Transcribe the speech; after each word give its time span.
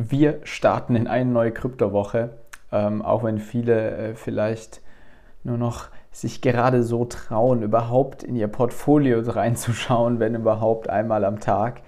Wir 0.00 0.38
starten 0.44 0.94
in 0.94 1.08
eine 1.08 1.28
neue 1.28 1.50
Kryptowoche, 1.50 2.30
ähm, 2.70 3.02
auch 3.02 3.24
wenn 3.24 3.40
viele 3.40 3.90
äh, 3.96 4.14
vielleicht 4.14 4.80
nur 5.42 5.58
noch 5.58 5.86
sich 6.12 6.40
gerade 6.40 6.84
so 6.84 7.04
trauen, 7.04 7.64
überhaupt 7.64 8.22
in 8.22 8.36
ihr 8.36 8.46
Portfolio 8.46 9.18
reinzuschauen, 9.26 10.20
wenn 10.20 10.36
überhaupt 10.36 10.88
einmal 10.88 11.24
am 11.24 11.40
Tag. 11.40 11.80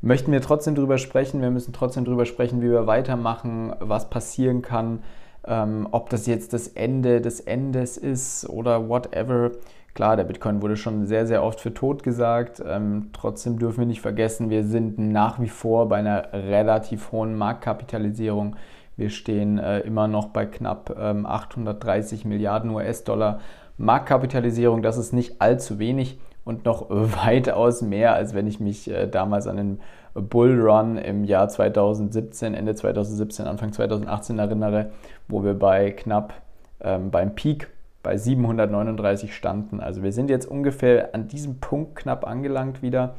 Möchten 0.00 0.32
wir 0.32 0.40
trotzdem 0.40 0.74
darüber 0.74 0.98
sprechen. 0.98 1.40
Wir 1.40 1.52
müssen 1.52 1.72
trotzdem 1.72 2.04
darüber 2.04 2.26
sprechen, 2.26 2.62
wie 2.62 2.70
wir 2.70 2.88
weitermachen, 2.88 3.72
was 3.78 4.10
passieren 4.10 4.62
kann, 4.62 5.04
ähm, 5.46 5.86
ob 5.92 6.10
das 6.10 6.26
jetzt 6.26 6.54
das 6.54 6.66
Ende 6.66 7.20
des 7.20 7.38
Endes 7.38 7.96
ist 7.96 8.44
oder 8.50 8.88
whatever. 8.88 9.52
Klar, 9.94 10.16
der 10.16 10.24
Bitcoin 10.24 10.62
wurde 10.62 10.76
schon 10.76 11.06
sehr, 11.06 11.26
sehr 11.26 11.42
oft 11.42 11.60
für 11.60 11.74
tot 11.74 12.02
gesagt. 12.02 12.62
Ähm, 12.66 13.10
trotzdem 13.12 13.58
dürfen 13.58 13.80
wir 13.80 13.86
nicht 13.86 14.00
vergessen, 14.00 14.48
wir 14.48 14.64
sind 14.64 14.98
nach 14.98 15.38
wie 15.38 15.48
vor 15.48 15.88
bei 15.88 15.96
einer 15.96 16.32
relativ 16.32 17.12
hohen 17.12 17.36
Marktkapitalisierung. 17.36 18.56
Wir 18.96 19.10
stehen 19.10 19.58
äh, 19.58 19.80
immer 19.80 20.08
noch 20.08 20.28
bei 20.28 20.46
knapp 20.46 20.96
ähm, 20.98 21.26
830 21.26 22.24
Milliarden 22.24 22.70
US-Dollar 22.70 23.40
Marktkapitalisierung. 23.76 24.80
Das 24.80 24.96
ist 24.96 25.12
nicht 25.12 25.42
allzu 25.42 25.78
wenig 25.78 26.18
und 26.44 26.64
noch 26.64 26.86
weitaus 26.88 27.82
mehr, 27.82 28.14
als 28.14 28.32
wenn 28.34 28.46
ich 28.46 28.60
mich 28.60 28.90
äh, 28.90 29.06
damals 29.06 29.46
an 29.46 29.56
den 29.56 29.80
Bullrun 30.14 30.96
im 30.96 31.24
Jahr 31.24 31.48
2017, 31.48 32.54
Ende 32.54 32.74
2017, 32.74 33.46
Anfang 33.46 33.72
2018 33.72 34.38
erinnere, 34.38 34.90
wo 35.28 35.44
wir 35.44 35.54
bei 35.54 35.90
knapp 35.90 36.34
ähm, 36.80 37.10
beim 37.10 37.34
Peak 37.34 37.68
bei 38.02 38.16
739 38.16 39.34
standen. 39.34 39.80
Also 39.80 40.02
wir 40.02 40.12
sind 40.12 40.30
jetzt 40.30 40.46
ungefähr 40.46 41.14
an 41.14 41.28
diesem 41.28 41.60
Punkt 41.60 41.96
knapp 41.96 42.26
angelangt 42.26 42.82
wieder. 42.82 43.14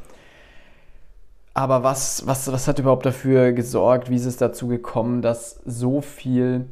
Aber 1.54 1.84
was, 1.84 2.26
was, 2.26 2.52
was 2.52 2.68
hat 2.68 2.80
überhaupt 2.80 3.06
dafür 3.06 3.52
gesorgt, 3.52 4.10
wie 4.10 4.16
ist 4.16 4.26
es 4.26 4.38
dazu 4.38 4.68
gekommen, 4.68 5.22
dass 5.22 5.62
so 5.66 6.02
viel 6.02 6.66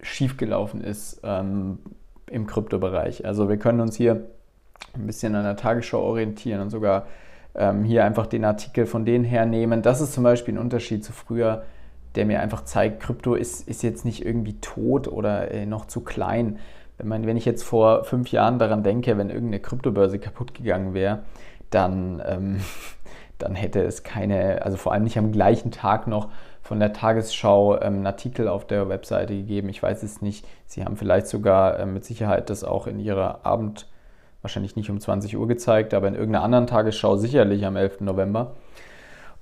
schiefgelaufen 0.00 0.82
ist 0.82 1.20
ähm, 1.22 1.78
im 2.26 2.46
Kryptobereich? 2.46 3.24
Also 3.24 3.48
wir 3.48 3.56
können 3.56 3.80
uns 3.80 3.96
hier 3.96 4.26
ein 4.94 5.06
bisschen 5.06 5.34
an 5.34 5.44
der 5.44 5.56
Tagesschau 5.56 6.00
orientieren 6.00 6.60
und 6.60 6.70
sogar 6.70 7.06
ähm, 7.54 7.84
hier 7.84 8.04
einfach 8.04 8.26
den 8.26 8.44
Artikel 8.44 8.86
von 8.86 9.04
denen 9.04 9.24
hernehmen. 9.24 9.82
Das 9.82 10.00
ist 10.00 10.12
zum 10.12 10.24
Beispiel 10.24 10.54
ein 10.54 10.58
Unterschied 10.58 11.04
zu 11.04 11.12
früher, 11.12 11.64
der 12.16 12.26
mir 12.26 12.40
einfach 12.40 12.64
zeigt, 12.64 13.00
Krypto 13.00 13.34
ist, 13.34 13.68
ist 13.68 13.82
jetzt 13.82 14.04
nicht 14.04 14.24
irgendwie 14.24 14.54
tot 14.60 15.06
oder 15.06 15.50
äh, 15.52 15.66
noch 15.66 15.86
zu 15.86 16.00
klein. 16.00 16.58
Wenn, 16.98 17.08
man, 17.08 17.26
wenn 17.26 17.36
ich 17.36 17.44
jetzt 17.44 17.62
vor 17.62 18.04
fünf 18.04 18.30
Jahren 18.30 18.58
daran 18.58 18.82
denke, 18.82 19.18
wenn 19.18 19.30
irgendeine 19.30 19.60
Kryptobörse 19.60 20.18
kaputt 20.18 20.54
gegangen 20.54 20.94
wäre, 20.94 21.20
dann, 21.70 22.22
ähm, 22.26 22.60
dann 23.38 23.54
hätte 23.54 23.82
es 23.82 24.02
keine, 24.02 24.62
also 24.62 24.76
vor 24.76 24.92
allem 24.92 25.04
nicht 25.04 25.18
am 25.18 25.32
gleichen 25.32 25.70
Tag 25.70 26.06
noch 26.06 26.28
von 26.66 26.80
der 26.80 26.92
Tagesschau 26.92 27.76
ähm, 27.76 27.96
einen 27.96 28.06
Artikel 28.06 28.48
auf 28.48 28.66
der 28.66 28.88
Webseite 28.88 29.34
gegeben. 29.34 29.68
Ich 29.68 29.82
weiß 29.82 30.02
es 30.02 30.20
nicht. 30.20 30.46
Sie 30.66 30.84
haben 30.84 30.96
vielleicht 30.96 31.28
sogar 31.28 31.78
äh, 31.78 31.86
mit 31.86 32.04
Sicherheit 32.04 32.50
das 32.50 32.64
auch 32.64 32.86
in 32.86 32.98
ihrer 32.98 33.46
Abend, 33.46 33.86
wahrscheinlich 34.42 34.76
nicht 34.76 34.90
um 34.90 35.00
20 35.00 35.36
Uhr 35.36 35.46
gezeigt, 35.46 35.94
aber 35.94 36.08
in 36.08 36.14
irgendeiner 36.14 36.44
anderen 36.44 36.66
Tagesschau 36.66 37.16
sicherlich 37.16 37.64
am 37.64 37.76
11. 37.76 38.00
November. 38.00 38.54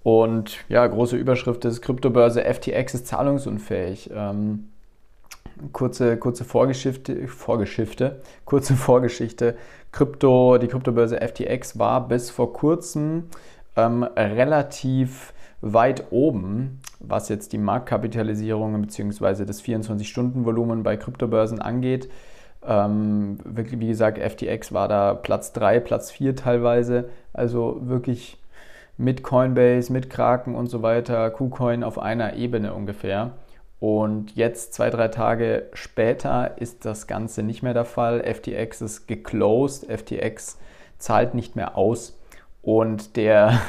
Und 0.02 0.58
ja, 0.68 0.86
große 0.86 1.16
Überschrift 1.16 1.64
ist 1.64 1.80
Kryptobörse 1.80 2.44
FTX 2.44 2.94
ist 2.94 3.06
zahlungsunfähig. 3.06 4.10
Ähm, 4.14 4.68
kurze, 5.72 6.16
kurze 6.16 6.44
Vorgeschichte, 6.44 7.28
Vorgeschichte, 7.28 8.20
kurze 8.44 8.74
Vorgeschichte. 8.74 9.56
Krypto, 9.92 10.58
die 10.58 10.68
Kryptobörse 10.68 11.20
FTX 11.20 11.78
war 11.78 12.08
bis 12.08 12.30
vor 12.30 12.52
kurzem 12.52 13.24
ähm, 13.76 14.02
relativ 14.02 15.32
weit 15.60 16.06
oben, 16.10 16.80
was 17.00 17.28
jetzt 17.28 17.52
die 17.52 17.58
Marktkapitalisierung 17.58 18.80
bzw. 18.82 19.44
das 19.44 19.62
24-Stunden-Volumen 19.62 20.82
bei 20.82 20.96
Kryptobörsen 20.96 21.60
angeht. 21.60 22.10
Ähm, 22.66 23.38
wirklich, 23.44 23.80
wie 23.80 23.88
gesagt, 23.88 24.18
FTX 24.18 24.72
war 24.72 24.88
da 24.88 25.14
Platz 25.14 25.52
3, 25.52 25.80
Platz 25.80 26.10
4 26.10 26.36
teilweise. 26.36 27.08
Also 27.32 27.78
wirklich 27.82 28.38
mit 28.96 29.22
Coinbase, 29.22 29.92
mit 29.92 30.10
Kraken 30.10 30.54
und 30.54 30.68
so 30.68 30.82
weiter, 30.82 31.30
KuCoin 31.30 31.82
auf 31.82 31.98
einer 31.98 32.34
Ebene 32.34 32.74
ungefähr. 32.74 33.32
Und 33.86 34.34
jetzt, 34.34 34.72
zwei, 34.72 34.88
drei 34.88 35.08
Tage 35.08 35.68
später, 35.74 36.56
ist 36.56 36.86
das 36.86 37.06
Ganze 37.06 37.42
nicht 37.42 37.62
mehr 37.62 37.74
der 37.74 37.84
Fall. 37.84 38.24
FTX 38.24 38.80
ist 38.80 39.06
geclosed, 39.06 39.84
FTX 39.92 40.58
zahlt 40.96 41.34
nicht 41.34 41.54
mehr 41.54 41.76
aus. 41.76 42.18
Und 42.62 43.14
der, 43.18 43.60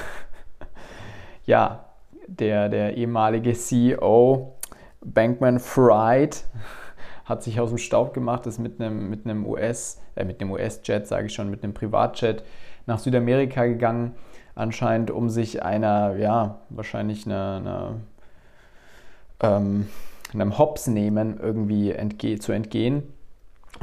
ja, 1.45 1.89
der, 2.27 2.69
der 2.69 2.95
ehemalige 2.95 3.51
CEO 3.55 4.53
Bankman 5.03 5.59
Fried 5.59 6.45
hat 7.25 7.43
sich 7.43 7.59
aus 7.59 7.67
dem 7.67 7.77
Staub 7.77 8.13
gemacht, 8.13 8.47
ist 8.47 8.57
mit 8.57 8.79
einem, 8.79 9.09
mit 9.09 9.25
einem 9.25 9.45
US, 9.45 10.01
äh, 10.15 10.23
mit 10.23 10.39
einem 10.39 10.51
US-Jet, 10.51 11.07
sage 11.07 11.25
ich 11.25 11.33
schon, 11.33 11.49
mit 11.49 11.61
einem 11.61 11.73
Privatjet 11.73 12.45
nach 12.85 12.99
Südamerika 12.99 13.65
gegangen, 13.65 14.15
anscheinend 14.55 15.11
um 15.11 15.27
sich 15.27 15.61
einer, 15.61 16.15
ja, 16.15 16.61
wahrscheinlich 16.69 17.25
einer, 17.25 17.57
einer 17.57 17.95
ähm, 19.39 19.87
einem 20.33 20.57
Hops 20.57 20.87
nehmen 20.87 21.39
irgendwie 21.41 21.91
entge 21.91 22.39
zu 22.39 22.51
entgehen. 22.51 23.03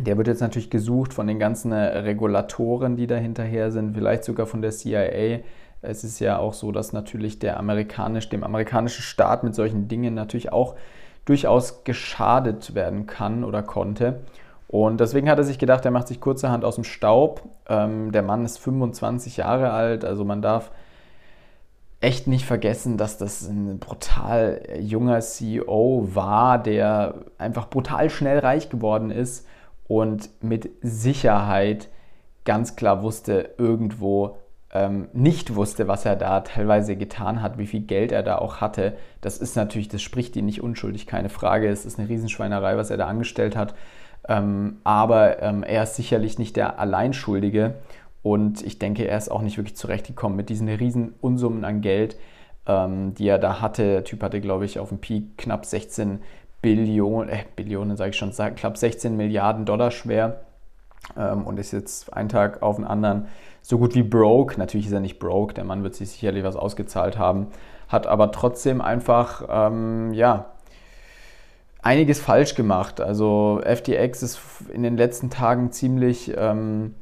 Der 0.00 0.16
wird 0.16 0.26
jetzt 0.26 0.40
natürlich 0.40 0.70
gesucht 0.70 1.12
von 1.12 1.26
den 1.26 1.38
ganzen 1.38 1.72
Regulatoren, 1.72 2.96
die 2.96 3.06
da 3.06 3.16
hinterher 3.16 3.70
sind, 3.70 3.94
vielleicht 3.94 4.24
sogar 4.24 4.46
von 4.46 4.62
der 4.62 4.70
CIA. 4.70 5.40
Es 5.82 6.04
ist 6.04 6.18
ja 6.20 6.38
auch 6.38 6.54
so, 6.54 6.72
dass 6.72 6.92
natürlich 6.92 7.38
der 7.38 7.58
amerikanisch, 7.58 8.28
dem 8.28 8.44
amerikanischen 8.44 9.02
Staat 9.02 9.44
mit 9.44 9.54
solchen 9.54 9.88
Dingen 9.88 10.14
natürlich 10.14 10.52
auch 10.52 10.76
durchaus 11.24 11.84
geschadet 11.84 12.74
werden 12.74 13.06
kann 13.06 13.44
oder 13.44 13.62
konnte. 13.62 14.20
Und 14.68 15.00
deswegen 15.00 15.28
hat 15.28 15.38
er 15.38 15.44
sich 15.44 15.58
gedacht, 15.58 15.84
er 15.84 15.90
macht 15.90 16.08
sich 16.08 16.20
kurzerhand 16.20 16.64
aus 16.64 16.76
dem 16.76 16.84
Staub. 16.84 17.42
Ähm, 17.68 18.10
der 18.12 18.22
Mann 18.22 18.44
ist 18.44 18.58
25 18.58 19.36
Jahre 19.36 19.72
alt, 19.72 20.04
also 20.04 20.24
man 20.24 20.40
darf 20.40 20.70
echt 22.02 22.26
nicht 22.26 22.44
vergessen, 22.44 22.98
dass 22.98 23.16
das 23.16 23.48
ein 23.48 23.78
brutal 23.78 24.60
junger 24.80 25.20
CEO 25.20 26.08
war, 26.12 26.62
der 26.62 27.14
einfach 27.38 27.70
brutal 27.70 28.10
schnell 28.10 28.40
reich 28.40 28.68
geworden 28.68 29.10
ist 29.10 29.46
und 29.86 30.28
mit 30.42 30.70
Sicherheit 30.82 31.88
ganz 32.44 32.74
klar 32.74 33.02
wusste, 33.02 33.54
irgendwo 33.56 34.36
ähm, 34.72 35.08
nicht 35.12 35.54
wusste, 35.54 35.86
was 35.86 36.04
er 36.04 36.16
da 36.16 36.40
teilweise 36.40 36.96
getan 36.96 37.40
hat, 37.40 37.58
wie 37.58 37.66
viel 37.66 37.82
Geld 37.82 38.10
er 38.10 38.22
da 38.22 38.38
auch 38.38 38.60
hatte. 38.60 38.94
Das 39.20 39.38
ist 39.38 39.54
natürlich, 39.54 39.88
das 39.88 40.02
spricht 40.02 40.34
ihn 40.34 40.46
nicht 40.46 40.62
unschuldig, 40.62 41.06
keine 41.06 41.28
Frage. 41.28 41.68
Es 41.68 41.84
ist 41.84 41.98
eine 41.98 42.08
Riesenschweinerei, 42.08 42.76
was 42.76 42.90
er 42.90 42.96
da 42.96 43.06
angestellt 43.06 43.54
hat. 43.54 43.74
Ähm, 44.28 44.78
aber 44.82 45.42
ähm, 45.42 45.62
er 45.62 45.82
ist 45.82 45.96
sicherlich 45.96 46.38
nicht 46.38 46.56
der 46.56 46.78
Alleinschuldige. 46.78 47.74
Und 48.22 48.62
ich 48.62 48.78
denke, 48.78 49.06
er 49.06 49.18
ist 49.18 49.30
auch 49.30 49.42
nicht 49.42 49.56
wirklich 49.56 49.76
zurechtgekommen 49.76 50.36
mit 50.36 50.48
diesen 50.48 50.68
riesen 50.68 51.14
Unsummen 51.20 51.64
an 51.64 51.80
Geld, 51.80 52.16
ähm, 52.66 53.14
die 53.14 53.26
er 53.26 53.38
da 53.38 53.60
hatte. 53.60 53.82
Der 53.82 54.04
Typ 54.04 54.22
hatte, 54.22 54.40
glaube 54.40 54.64
ich, 54.64 54.78
auf 54.78 54.90
dem 54.90 54.98
Peak 54.98 55.36
knapp 55.38 55.66
16 55.66 56.20
Billionen, 56.60 57.28
äh, 57.28 57.44
Billionen 57.56 57.96
sage 57.96 58.10
ich 58.10 58.16
schon, 58.16 58.32
knapp 58.32 58.76
16 58.76 59.16
Milliarden 59.16 59.64
Dollar 59.64 59.90
schwer 59.90 60.42
ähm, 61.16 61.44
und 61.44 61.58
ist 61.58 61.72
jetzt 61.72 62.12
einen 62.12 62.28
Tag 62.28 62.62
auf 62.62 62.76
den 62.76 62.84
anderen 62.84 63.26
so 63.60 63.78
gut 63.78 63.94
wie 63.96 64.04
broke. 64.04 64.58
Natürlich 64.58 64.86
ist 64.86 64.92
er 64.92 65.00
nicht 65.00 65.18
broke, 65.18 65.54
der 65.54 65.64
Mann 65.64 65.82
wird 65.82 65.96
sich 65.96 66.10
sicherlich 66.10 66.44
was 66.44 66.56
ausgezahlt 66.56 67.18
haben, 67.18 67.48
hat 67.88 68.06
aber 68.06 68.30
trotzdem 68.30 68.80
einfach, 68.80 69.44
ähm, 69.50 70.12
ja, 70.14 70.46
einiges 71.82 72.20
falsch 72.20 72.54
gemacht. 72.54 73.00
Also 73.00 73.60
FTX 73.64 74.22
ist 74.22 74.40
in 74.72 74.84
den 74.84 74.96
letzten 74.96 75.30
Tagen 75.30 75.72
ziemlich 75.72 76.32
ähm, 76.36 76.94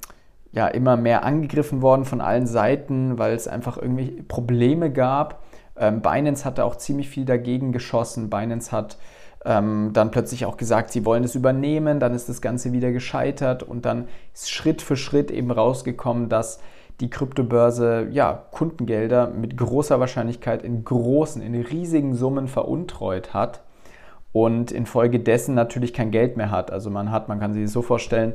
ja 0.53 0.67
immer 0.69 0.97
mehr 0.97 1.25
angegriffen 1.25 1.83
worden 1.83 2.05
von 2.05 2.21
allen 2.21 2.47
Seiten, 2.47 3.19
weil 3.19 3.35
es 3.35 3.47
einfach 3.47 3.77
irgendwie 3.77 4.23
Probleme 4.23 4.91
gab. 4.91 5.43
Ähm, 5.77 6.03
Binance 6.03 6.45
hatte 6.45 6.65
auch 6.65 6.77
ziemlich 6.77 7.09
viel 7.09 7.25
dagegen 7.25 7.73
geschossen. 7.73 8.31
Binance 8.31 8.73
hat 8.73 8.99
ähm, 9.45 9.91
dann 9.93 10.11
plötzlich 10.11 10.45
auch 10.45 10.57
gesagt, 10.57 10.91
sie 10.91 11.05
wollen 11.05 11.25
es 11.25 11.35
übernehmen. 11.35 12.01
Dann 12.01 12.15
ist 12.15 12.29
das 12.29 12.41
Ganze 12.41 12.73
wieder 12.73 12.93
gescheitert 12.93 13.63
und 13.63 13.85
dann 13.85 14.09
ist 14.35 14.51
Schritt 14.51 14.83
für 14.83 14.97
Schritt 14.97 15.31
eben 15.31 15.51
rausgekommen, 15.51 16.29
dass 16.29 16.61
die 17.01 17.09
Kryptobörse 17.09 18.09
ja, 18.11 18.45
Kundengelder 18.51 19.29
mit 19.29 19.57
großer 19.57 20.01
Wahrscheinlichkeit 20.01 20.63
in 20.63 20.85
großen, 20.85 21.41
in 21.41 21.55
riesigen 21.55 22.15
Summen 22.15 22.47
veruntreut 22.47 23.33
hat 23.33 23.63
und 24.33 24.71
infolgedessen 24.71 25.55
natürlich 25.55 25.95
kein 25.95 26.11
Geld 26.11 26.37
mehr 26.37 26.51
hat. 26.51 26.71
Also 26.71 26.91
man 26.91 27.11
hat, 27.11 27.29
man 27.29 27.41
kann 27.41 27.55
sich 27.55 27.65
das 27.65 27.73
so 27.73 27.81
vorstellen, 27.83 28.35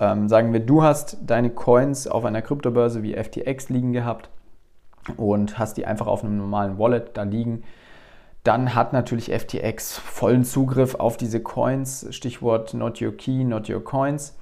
ähm, 0.00 0.28
sagen 0.28 0.52
wir, 0.52 0.60
du 0.60 0.82
hast 0.82 1.18
deine 1.24 1.50
Coins 1.50 2.06
auf 2.06 2.24
einer 2.24 2.42
Kryptobörse 2.42 3.02
wie 3.02 3.14
FTX 3.14 3.68
liegen 3.68 3.92
gehabt 3.92 4.28
und 5.16 5.58
hast 5.58 5.76
die 5.76 5.86
einfach 5.86 6.06
auf 6.06 6.24
einem 6.24 6.38
normalen 6.38 6.78
Wallet 6.78 7.16
da 7.16 7.22
liegen. 7.22 7.62
Dann 8.42 8.74
hat 8.74 8.92
natürlich 8.92 9.32
FTX 9.32 9.96
vollen 9.96 10.44
Zugriff 10.44 10.94
auf 10.96 11.16
diese 11.16 11.40
Coins, 11.40 12.06
Stichwort 12.10 12.74
Not 12.74 13.00
Your 13.00 13.16
Key, 13.16 13.44
Not 13.44 13.70
Your 13.70 13.82
Coins. 13.82 14.36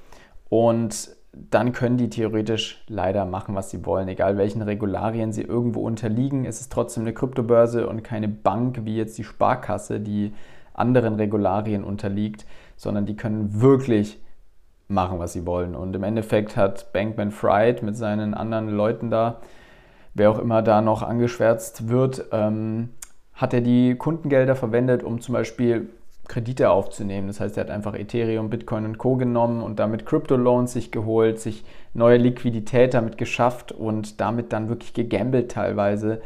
Und 0.49 1.17
dann 1.33 1.73
können 1.73 1.97
die 1.97 2.11
theoretisch 2.11 2.85
leider 2.89 3.25
machen, 3.25 3.55
was 3.55 3.71
sie 3.71 3.87
wollen. 3.87 4.09
Egal 4.09 4.37
welchen 4.37 4.61
Regularien 4.61 5.33
sie 5.33 5.43
irgendwo 5.43 5.81
unterliegen, 5.81 6.45
ist 6.45 6.61
es 6.61 6.69
trotzdem 6.69 7.05
eine 7.05 7.15
Kryptobörse 7.15 7.89
und 7.89 8.03
keine 8.03 8.29
Bank 8.29 8.85
wie 8.85 8.97
jetzt 8.97 9.17
die 9.19 9.25
Sparkasse, 9.25 10.01
die 10.01 10.35
anderen 10.75 11.15
Regularien 11.15 11.85
unterliegt, 11.85 12.45
sondern 12.77 13.07
die 13.07 13.17
können 13.17 13.61
wirklich 13.61 14.22
machen, 14.93 15.19
was 15.19 15.33
sie 15.33 15.47
wollen. 15.47 15.75
Und 15.75 15.95
im 15.97 16.03
Endeffekt 16.03 16.57
hat 16.57 16.93
Bankman 16.93 17.31
Fried 17.31 17.83
mit 17.83 17.97
seinen 17.97 18.35
anderen 18.35 18.69
Leuten 18.69 19.11
da, 19.11 19.41
wer 20.15 20.31
auch 20.31 20.39
immer 20.39 20.63
da 20.63 20.81
noch 20.81 21.03
angeschwärzt 21.03 21.89
wird, 21.89 22.27
ähm, 22.33 22.91
hat 23.35 23.55
er 23.55 23.61
die 23.61 23.95
Kundengelder 23.97 24.55
verwendet, 24.55 25.03
um 25.03 25.21
zum 25.21 25.33
Beispiel 25.33 25.89
Kredite 26.29 26.71
aufzunehmen. 26.71 27.27
Das 27.27 27.41
heißt, 27.41 27.57
er 27.57 27.65
hat 27.65 27.71
einfach 27.71 27.95
Ethereum, 27.95 28.49
Bitcoin 28.49 28.85
und 28.85 28.99
Co. 28.99 29.17
genommen 29.17 29.63
und 29.63 29.79
damit 29.79 30.07
Crypto-Loans 30.07 30.73
sich 30.73 30.93
geholt, 30.93 31.41
sich 31.41 31.65
neue 31.95 32.17
Liquidität 32.17 32.95
damit 32.95 33.19
geschafft 33.19 33.73
und 33.73 34.21
damit 34.21 34.53
dann 34.53 34.69
wirklich 34.69 34.95
gegambelt 34.95 35.51
teilweise. 35.51 36.23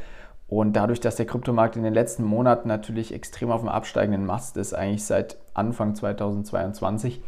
Und 0.48 0.74
dadurch, 0.74 1.00
dass 1.00 1.16
der 1.16 1.26
Kryptomarkt 1.26 1.76
in 1.76 1.82
den 1.82 1.94
letzten 1.94 2.22
Monaten 2.22 2.68
natürlich 2.68 3.12
extrem 3.12 3.50
auf 3.50 3.60
dem 3.60 3.68
absteigenden 3.68 4.26
Mast 4.26 4.56
ist, 4.56 4.74
eigentlich 4.74 5.04
seit 5.04 5.38
Anfang 5.54 5.94
2022, 5.94 7.20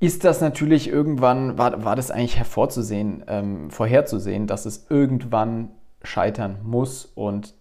ist 0.00 0.24
das 0.24 0.40
natürlich 0.40 0.88
irgendwann, 0.88 1.58
war, 1.58 1.84
war 1.84 1.96
das 1.96 2.10
eigentlich 2.10 2.38
hervorzusehen, 2.38 3.24
ähm, 3.26 3.70
vorherzusehen, 3.70 4.46
dass 4.46 4.64
es 4.64 4.86
irgendwann 4.88 5.70
scheitern 6.02 6.58
muss 6.62 7.04
und 7.04 7.54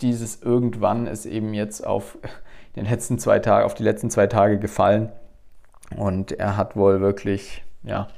dieses 0.00 0.42
irgendwann 0.42 1.06
ist 1.06 1.26
eben 1.26 1.54
jetzt 1.54 1.86
auf 1.86 2.18
den 2.76 2.84
letzten 2.84 3.18
zwei 3.18 3.38
Tage, 3.38 3.64
auf 3.64 3.74
die 3.74 3.82
letzten 3.82 4.10
zwei 4.10 4.26
Tage 4.26 4.58
gefallen. 4.58 5.10
Und 5.96 6.32
er 6.32 6.56
hat 6.56 6.76
wohl 6.76 7.00
wirklich, 7.00 7.64
ja, 7.82 8.08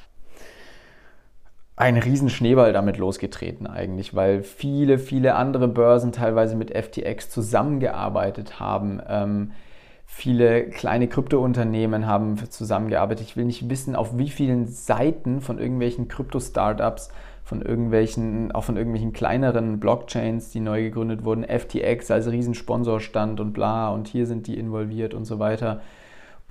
einen 1.76 2.02
riesen 2.02 2.28
Schneeball 2.28 2.72
damit 2.74 2.98
losgetreten 2.98 3.66
eigentlich, 3.66 4.14
weil 4.14 4.42
viele, 4.42 4.98
viele 4.98 5.34
andere 5.34 5.66
Börsen 5.66 6.12
teilweise 6.12 6.56
mit 6.56 6.76
FTX 6.76 7.30
zusammengearbeitet 7.30 8.60
haben. 8.60 9.00
Ähm, 9.08 9.52
viele 10.12 10.64
kleine 10.64 11.08
Kryptounternehmen 11.08 12.06
haben 12.06 12.36
zusammengearbeitet. 12.50 13.26
Ich 13.26 13.36
will 13.36 13.44
nicht 13.44 13.70
wissen, 13.70 13.94
auf 13.94 14.18
wie 14.18 14.28
vielen 14.28 14.66
Seiten 14.66 15.40
von 15.40 15.58
irgendwelchen 15.58 16.08
Krypto-Startups 16.08 17.10
von 17.44 17.62
irgendwelchen, 17.62 18.52
auch 18.52 18.64
von 18.64 18.76
irgendwelchen 18.76 19.12
kleineren 19.12 19.80
Blockchains, 19.80 20.50
die 20.50 20.60
neu 20.60 20.82
gegründet 20.82 21.24
wurden, 21.24 21.44
FTX 21.44 22.10
als 22.10 22.30
Riesensponsor 22.30 23.00
stand 23.00 23.40
und 23.40 23.52
bla 23.52 23.90
und 23.90 24.08
hier 24.08 24.26
sind 24.26 24.46
die 24.46 24.58
involviert 24.58 25.14
und 25.14 25.24
so 25.24 25.38
weiter. 25.38 25.80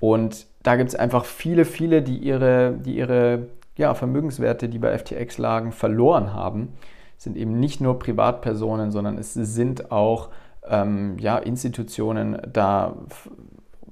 Und 0.00 0.46
da 0.62 0.76
gibt 0.76 0.88
es 0.88 0.96
einfach 0.96 1.24
viele, 1.24 1.64
viele, 1.64 2.02
die 2.02 2.16
ihre, 2.16 2.72
die 2.72 2.96
ihre 2.96 3.46
ja, 3.76 3.94
Vermögenswerte, 3.94 4.68
die 4.68 4.78
bei 4.78 4.96
FTX 4.98 5.38
lagen, 5.38 5.72
verloren 5.72 6.34
haben. 6.34 6.70
Es 7.16 7.24
sind 7.24 7.36
eben 7.36 7.60
nicht 7.60 7.80
nur 7.80 7.98
Privatpersonen, 7.98 8.90
sondern 8.90 9.16
es 9.16 9.34
sind 9.34 9.92
auch 9.92 10.30
ähm, 10.70 11.18
ja, 11.18 11.38
Institutionen 11.38 12.40
da 12.50 12.96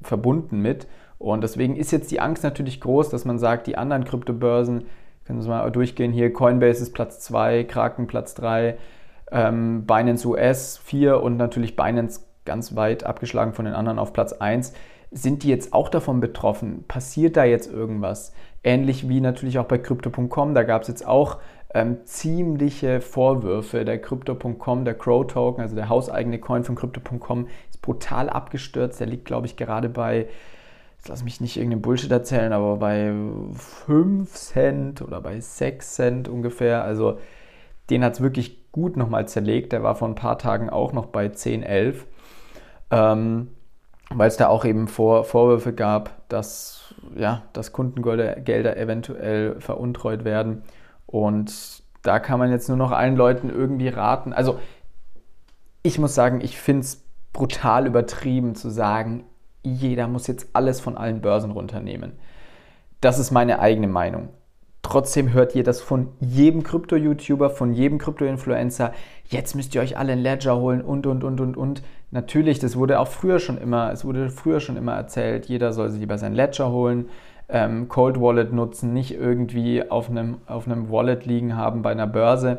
verbunden 0.02 0.60
mit. 0.60 0.86
Und 1.19 1.42
deswegen 1.42 1.76
ist 1.76 1.90
jetzt 1.90 2.10
die 2.10 2.20
Angst 2.20 2.44
natürlich 2.44 2.80
groß, 2.80 3.10
dass 3.10 3.25
man 3.25 3.38
sagt, 3.38 3.66
die 3.66 3.76
anderen 3.76 4.04
Kryptobörsen 4.04 4.84
können 5.25 5.42
Sie 5.42 5.48
mal 5.48 5.69
durchgehen. 5.70 6.12
Hier 6.12 6.32
Coinbase 6.32 6.82
ist 6.82 6.94
Platz 6.94 7.20
2, 7.20 7.64
Kraken 7.64 8.06
Platz 8.06 8.34
3, 8.34 8.78
ähm, 9.32 9.84
Binance 9.84 10.26
US 10.26 10.78
4 10.78 11.20
und 11.20 11.36
natürlich 11.36 11.76
Binance 11.76 12.20
ganz 12.44 12.76
weit 12.76 13.04
abgeschlagen 13.04 13.52
von 13.52 13.66
den 13.66 13.75
anderen 13.75 13.98
auf 13.98 14.12
Platz 14.12 14.32
1. 14.32 14.72
Sind 15.10 15.42
die 15.42 15.48
jetzt 15.48 15.72
auch 15.72 15.88
davon 15.88 16.20
betroffen? 16.20 16.84
Passiert 16.86 17.36
da 17.36 17.44
jetzt 17.44 17.70
irgendwas? 17.70 18.32
Ähnlich 18.62 19.08
wie 19.08 19.20
natürlich 19.20 19.58
auch 19.58 19.66
bei 19.66 19.78
Crypto.com, 19.78 20.54
da 20.54 20.62
gab 20.62 20.82
es 20.82 20.88
jetzt 20.88 21.06
auch 21.06 21.38
ähm, 21.75 22.05
ziemliche 22.05 23.00
Vorwürfe. 23.00 23.85
Der 23.85 24.00
Crypto.com, 24.00 24.85
der 24.85 24.94
Crow 24.94 25.26
Token, 25.26 25.62
also 25.62 25.76
der 25.76 25.88
hauseigene 25.88 26.38
Coin 26.38 26.65
von 26.65 26.75
Crypto.com, 26.75 27.49
ist 27.70 27.82
brutal 27.82 28.31
abgestürzt. 28.31 29.00
Der 29.00 29.06
liegt, 29.06 29.25
glaube 29.25 29.47
ich, 29.47 29.56
gerade 29.56 29.88
bei 29.88 30.29
jetzt 30.99 31.09
lass 31.09 31.25
mich 31.25 31.41
nicht 31.41 31.56
irgendeinen 31.56 31.82
Bullshit 31.82 32.11
erzählen, 32.11 32.53
aber 32.53 32.76
bei 32.76 33.12
5 33.87 34.32
Cent 34.35 35.03
oder 35.03 35.20
bei 35.20 35.41
6 35.41 35.94
Cent 35.94 36.29
ungefähr. 36.29 36.82
Also 36.82 37.19
den 37.91 38.05
hat 38.05 38.14
es 38.14 38.21
wirklich 38.21 38.73
gut 38.73 38.97
nochmal 38.97 39.29
zerlegt. 39.29 39.73
Der 39.73 39.82
war 39.82 39.94
vor 39.94 40.09
ein 40.09 40.17
paar 40.17 40.38
Tagen 40.38 40.69
auch 40.69 40.93
noch 40.93 41.06
bei 41.06 41.29
10, 41.29 41.62
11. 41.62 42.06
Ähm, 42.91 43.49
weil 44.11 44.29
es 44.29 44.37
da 44.37 44.49
auch 44.49 44.64
eben 44.64 44.88
Vor 44.88 45.25
Vorwürfe 45.25 45.75
gab, 45.75 46.29
dass, 46.29 46.94
ja, 47.14 47.43
dass 47.53 47.73
Kundengelder 47.73 48.76
eventuell 48.76 49.61
veruntreut 49.61 50.25
werden. 50.25 50.62
Und 51.10 51.82
da 52.02 52.20
kann 52.20 52.38
man 52.38 52.50
jetzt 52.50 52.69
nur 52.69 52.76
noch 52.76 52.93
allen 52.93 53.16
Leuten 53.16 53.49
irgendwie 53.49 53.88
raten. 53.88 54.32
Also 54.32 54.60
ich 55.82 55.99
muss 55.99 56.14
sagen, 56.14 56.40
ich 56.43 56.58
finde 56.58 56.82
es 56.82 57.02
brutal 57.32 57.87
übertrieben 57.87 58.55
zu 58.55 58.69
sagen, 58.69 59.25
jeder 59.62 60.06
muss 60.06 60.26
jetzt 60.26 60.49
alles 60.52 60.81
von 60.81 60.96
allen 60.96 61.20
Börsen 61.20 61.50
runternehmen. 61.50 62.12
Das 63.00 63.19
ist 63.19 63.31
meine 63.31 63.60
eigene 63.60 63.88
Meinung. 63.88 64.28
Trotzdem 64.82 65.32
hört 65.32 65.55
ihr 65.55 65.64
das 65.64 65.81
von 65.81 66.08
jedem 66.20 66.62
Krypto-YouTuber, 66.62 67.50
von 67.50 67.72
jedem 67.72 67.99
Krypto-Influencer. 67.99 68.93
Jetzt 69.25 69.54
müsst 69.54 69.75
ihr 69.75 69.81
euch 69.81 69.99
alle 69.99 70.12
einen 70.12 70.22
Ledger 70.22 70.56
holen 70.56 70.82
und, 70.82 71.06
und, 71.06 71.25
und, 71.25 71.40
und, 71.40 71.56
und. 71.56 71.82
Natürlich, 72.11 72.58
das 72.58 72.76
wurde 72.76 73.00
auch 73.00 73.08
früher 73.08 73.38
schon 73.38 73.58
immer, 73.58 73.93
es 73.93 74.04
wurde 74.04 74.31
früher 74.31 74.61
schon 74.61 74.76
immer 74.76 74.94
erzählt, 74.94 75.46
jeder 75.46 75.72
soll 75.72 75.90
sich 75.90 76.00
lieber 76.00 76.16
sein 76.16 76.34
Ledger 76.34 76.70
holen, 76.70 77.08
ähm, 77.49 77.89
Cold 77.89 78.21
Wallet 78.21 78.53
nutzen, 78.53 78.93
nicht 78.93 79.15
irgendwie 79.15 79.89
auf 79.91 80.11
einem, 80.11 80.39
auf 80.47 80.67
einem 80.67 80.91
Wallet 80.91 81.27
liegen 81.27 81.56
haben 81.56 81.83
bei 81.83 81.91
einer 81.93 82.06
Börse. 82.06 82.59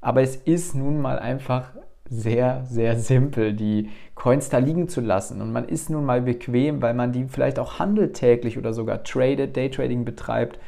Aber 0.00 0.22
es 0.22 0.36
ist 0.36 0.74
nun 0.74 1.00
mal 1.00 1.18
einfach 1.18 1.70
sehr, 2.08 2.64
sehr 2.64 2.96
simpel, 2.96 3.52
die 3.52 3.90
Coins 4.14 4.48
da 4.48 4.58
liegen 4.58 4.88
zu 4.88 5.00
lassen. 5.00 5.42
Und 5.42 5.52
man 5.52 5.64
ist 5.64 5.90
nun 5.90 6.04
mal 6.04 6.22
bequem, 6.22 6.80
weil 6.80 6.94
man 6.94 7.12
die 7.12 7.24
vielleicht 7.24 7.58
auch 7.58 7.78
handelt 7.78 8.14
täglich 8.14 8.58
oder 8.58 8.72
sogar 8.72 9.02
tradet, 9.02 9.56
Daytrading 9.56 10.04
betreibt 10.04 10.58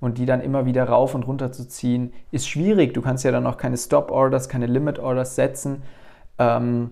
und 0.00 0.18
die 0.18 0.26
dann 0.26 0.40
immer 0.40 0.66
wieder 0.66 0.84
rauf 0.84 1.14
und 1.14 1.26
runter 1.26 1.52
zu 1.52 1.68
ziehen, 1.68 2.12
ist 2.30 2.48
schwierig. 2.48 2.94
Du 2.94 3.02
kannst 3.02 3.24
ja 3.24 3.30
dann 3.30 3.46
auch 3.46 3.56
keine 3.56 3.76
Stop-Orders, 3.76 4.48
keine 4.48 4.66
Limit-Orders 4.66 5.36
setzen. 5.36 5.82
Ähm, 6.38 6.90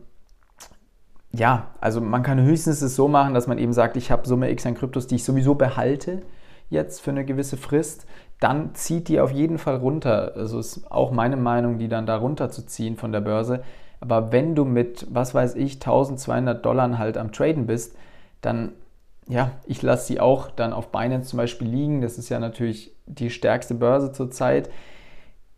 ja, 1.39 1.69
also 1.81 2.01
man 2.01 2.23
kann 2.23 2.43
höchstens 2.43 2.83
es 2.83 2.97
so 2.97 3.09
machen, 3.09 3.35
dass 3.35 3.47
man 3.47 3.59
eben 3.59 3.73
sagt, 3.73 3.97
ich 3.97 4.11
habe 4.11 4.27
Summe 4.27 4.51
X 4.51 4.67
an 4.67 4.75
Kryptos, 4.75 5.07
die 5.07 5.17
ich 5.17 5.25
sowieso 5.25 5.55
behalte 5.55 6.23
jetzt 6.71 7.01
für 7.01 7.11
eine 7.11 7.25
gewisse 7.25 7.57
Frist, 7.57 8.07
dann 8.41 8.75
zieht 8.75 9.09
die 9.09 9.21
auf 9.21 9.31
jeden 9.31 9.59
Fall 9.59 9.77
runter. 9.77 10.33
Also 10.37 10.59
ist 10.59 10.91
auch 10.91 11.11
meine 11.11 11.37
Meinung, 11.37 11.79
die 11.79 11.89
dann 11.89 12.07
da 12.07 12.17
runterzuziehen 12.17 12.97
von 12.97 13.13
der 13.13 13.21
Börse. 13.21 13.63
Aber 14.01 14.33
wenn 14.33 14.55
du 14.55 14.65
mit, 14.65 15.07
was 15.11 15.35
weiß 15.35 15.55
ich, 15.57 15.75
1200 15.75 16.65
Dollar 16.65 16.99
halt 16.99 17.17
am 17.17 17.33
Traden 17.33 17.67
bist, 17.67 17.97
dann, 18.41 18.73
ja, 19.29 19.53
ich 19.67 19.83
lasse 19.83 20.07
sie 20.07 20.21
auch 20.21 20.51
dann 20.51 20.73
auf 20.73 20.93
Binance 20.93 21.31
zum 21.31 21.39
Beispiel 21.39 21.69
liegen. 21.69 22.01
Das 22.01 22.19
ist 22.19 22.29
ja 22.29 22.39
natürlich 22.39 22.95
die 23.07 23.31
stärkste 23.31 23.75
Börse 23.75 24.13
zurzeit. 24.13 24.71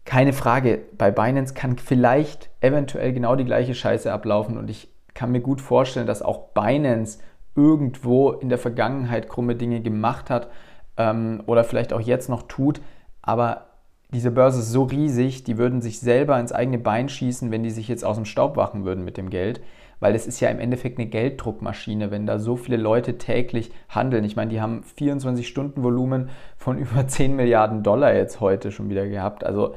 Keine 0.07 0.33
Frage, 0.33 0.81
bei 0.97 1.11
Binance 1.11 1.53
kann 1.53 1.77
vielleicht 1.77 2.49
eventuell 2.61 3.13
genau 3.13 3.37
die 3.37 3.45
gleiche 3.45 3.75
Scheiße 3.75 4.11
ablaufen 4.11 4.57
und 4.57 4.71
ich 4.71 4.89
kann 5.21 5.33
mir 5.33 5.43
gut 5.43 5.61
vorstellen, 5.61 6.07
dass 6.07 6.23
auch 6.23 6.55
Binance 6.55 7.19
irgendwo 7.55 8.31
in 8.31 8.49
der 8.49 8.57
Vergangenheit 8.57 9.29
krumme 9.29 9.55
Dinge 9.55 9.83
gemacht 9.83 10.31
hat 10.31 10.49
ähm, 10.97 11.43
oder 11.45 11.62
vielleicht 11.62 11.93
auch 11.93 12.00
jetzt 12.00 12.31
noch 12.31 12.45
tut. 12.45 12.81
Aber 13.21 13.67
diese 14.15 14.31
Börse 14.31 14.61
ist 14.61 14.73
so 14.73 14.85
riesig, 14.85 15.45
die 15.45 15.59
würden 15.59 15.83
sich 15.83 16.00
selber 16.00 16.41
ins 16.41 16.53
eigene 16.53 16.79
Bein 16.79 17.11
schießen, 17.11 17.50
wenn 17.50 17.62
die 17.62 17.71
sich 17.71 17.87
jetzt 17.87 18.03
aus 18.03 18.17
dem 18.17 18.25
Staub 18.25 18.57
wachen 18.57 18.87
würden 18.87 19.05
mit 19.05 19.19
dem 19.19 19.29
Geld. 19.29 19.61
Weil 19.99 20.15
es 20.15 20.27
ist 20.27 20.41
ja 20.41 20.49
im 20.49 20.59
Endeffekt 20.59 20.99
eine 20.99 21.11
Gelddruckmaschine, 21.11 22.11
wenn 22.11 22.25
da 22.25 22.39
so 22.39 22.57
viele 22.57 22.79
Leute 22.79 23.19
täglich 23.19 23.73
handeln. 23.91 24.25
Ich 24.25 24.37
meine, 24.37 24.50
die 24.50 24.62
haben 24.62 24.83
24-Stunden-Volumen 24.99 26.31
von 26.57 26.79
über 26.79 27.07
10 27.07 27.37
Milliarden 27.37 27.83
Dollar 27.83 28.15
jetzt 28.15 28.41
heute 28.41 28.73
schon 28.73 28.89
wieder 28.89 29.07
gehabt. 29.07 29.45
Also 29.45 29.75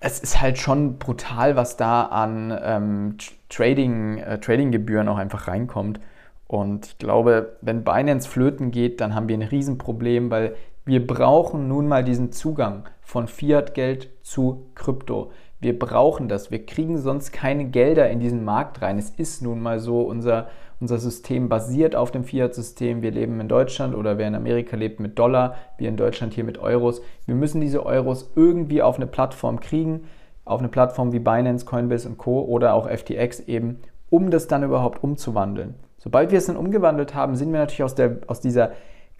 es 0.00 0.20
ist 0.20 0.42
halt 0.42 0.58
schon 0.58 0.98
brutal, 0.98 1.56
was 1.56 1.78
da 1.78 2.02
an 2.02 2.54
ähm, 2.62 3.16
Trading, 3.54 4.18
äh, 4.18 4.38
Tradinggebühren 4.40 5.08
auch 5.08 5.16
einfach 5.16 5.48
reinkommt. 5.48 6.00
Und 6.46 6.86
ich 6.86 6.98
glaube, 6.98 7.56
wenn 7.60 7.84
Binance 7.84 8.28
flöten 8.28 8.70
geht, 8.70 9.00
dann 9.00 9.14
haben 9.14 9.28
wir 9.28 9.36
ein 9.36 9.42
Riesenproblem, 9.42 10.30
weil 10.30 10.54
wir 10.84 11.06
brauchen 11.06 11.68
nun 11.68 11.88
mal 11.88 12.04
diesen 12.04 12.32
Zugang 12.32 12.84
von 13.00 13.26
Fiat-Geld 13.26 14.10
zu 14.22 14.66
Krypto. 14.74 15.30
Wir 15.60 15.78
brauchen 15.78 16.28
das. 16.28 16.50
Wir 16.50 16.66
kriegen 16.66 16.98
sonst 16.98 17.32
keine 17.32 17.64
Gelder 17.64 18.10
in 18.10 18.20
diesen 18.20 18.44
Markt 18.44 18.82
rein. 18.82 18.98
Es 18.98 19.08
ist 19.08 19.40
nun 19.40 19.62
mal 19.62 19.78
so, 19.78 20.02
unser, 20.02 20.48
unser 20.80 20.98
System 20.98 21.48
basiert 21.48 21.96
auf 21.96 22.10
dem 22.10 22.24
Fiat-System. 22.24 23.00
Wir 23.00 23.12
leben 23.12 23.40
in 23.40 23.48
Deutschland 23.48 23.94
oder 23.94 24.18
wer 24.18 24.28
in 24.28 24.34
Amerika 24.34 24.76
lebt 24.76 25.00
mit 25.00 25.18
Dollar, 25.18 25.54
wir 25.78 25.88
in 25.88 25.96
Deutschland 25.96 26.34
hier 26.34 26.44
mit 26.44 26.58
Euros. 26.58 27.00
Wir 27.24 27.34
müssen 27.34 27.62
diese 27.62 27.86
Euros 27.86 28.30
irgendwie 28.36 28.82
auf 28.82 28.96
eine 28.96 29.06
Plattform 29.06 29.60
kriegen, 29.60 30.04
auf 30.44 30.60
eine 30.60 30.68
Plattform 30.68 31.12
wie 31.12 31.18
Binance, 31.18 31.64
Coinbase 31.64 32.08
und 32.08 32.18
Co. 32.18 32.42
oder 32.42 32.74
auch 32.74 32.88
FTX 32.88 33.40
eben, 33.40 33.80
um 34.10 34.30
das 34.30 34.46
dann 34.46 34.62
überhaupt 34.62 35.02
umzuwandeln. 35.02 35.74
Sobald 35.98 36.30
wir 36.30 36.38
es 36.38 36.46
dann 36.46 36.56
umgewandelt 36.56 37.14
haben, 37.14 37.34
sind 37.34 37.52
wir 37.52 37.60
natürlich 37.60 37.82
aus, 37.82 37.94
der, 37.94 38.18
aus 38.26 38.40
dieser 38.40 38.72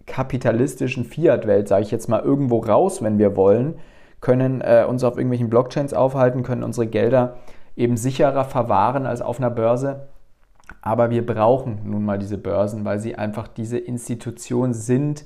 kapitalistischen 0.07 1.05
Fiat-Welt, 1.05 1.67
sage 1.67 1.83
ich 1.83 1.91
jetzt 1.91 2.09
mal, 2.09 2.21
irgendwo 2.21 2.59
raus, 2.59 3.03
wenn 3.03 3.19
wir 3.19 3.37
wollen, 3.37 3.77
können 4.21 4.61
äh, 4.61 4.85
uns 4.89 5.03
auf 5.03 5.17
irgendwelchen 5.17 5.51
Blockchains 5.51 5.95
aufhalten, 5.95 6.43
können 6.43 6.63
unsere 6.63 6.87
Gelder 6.87 7.37
eben 7.77 7.97
sicherer 7.97 8.45
verwahren 8.45 9.07
als 9.07 9.23
auf 9.23 9.39
einer 9.39 9.51
Börse. 9.51 10.09
Aber 10.83 11.11
wir 11.11 11.25
brauchen 11.25 11.81
nun 11.85 12.05
mal 12.05 12.19
diese 12.19 12.39
Börsen, 12.39 12.85
weil 12.85 12.99
sie 12.99 13.17
einfach 13.17 13.49
diese 13.49 13.79
Institution 13.79 14.73
sind, 14.73 15.25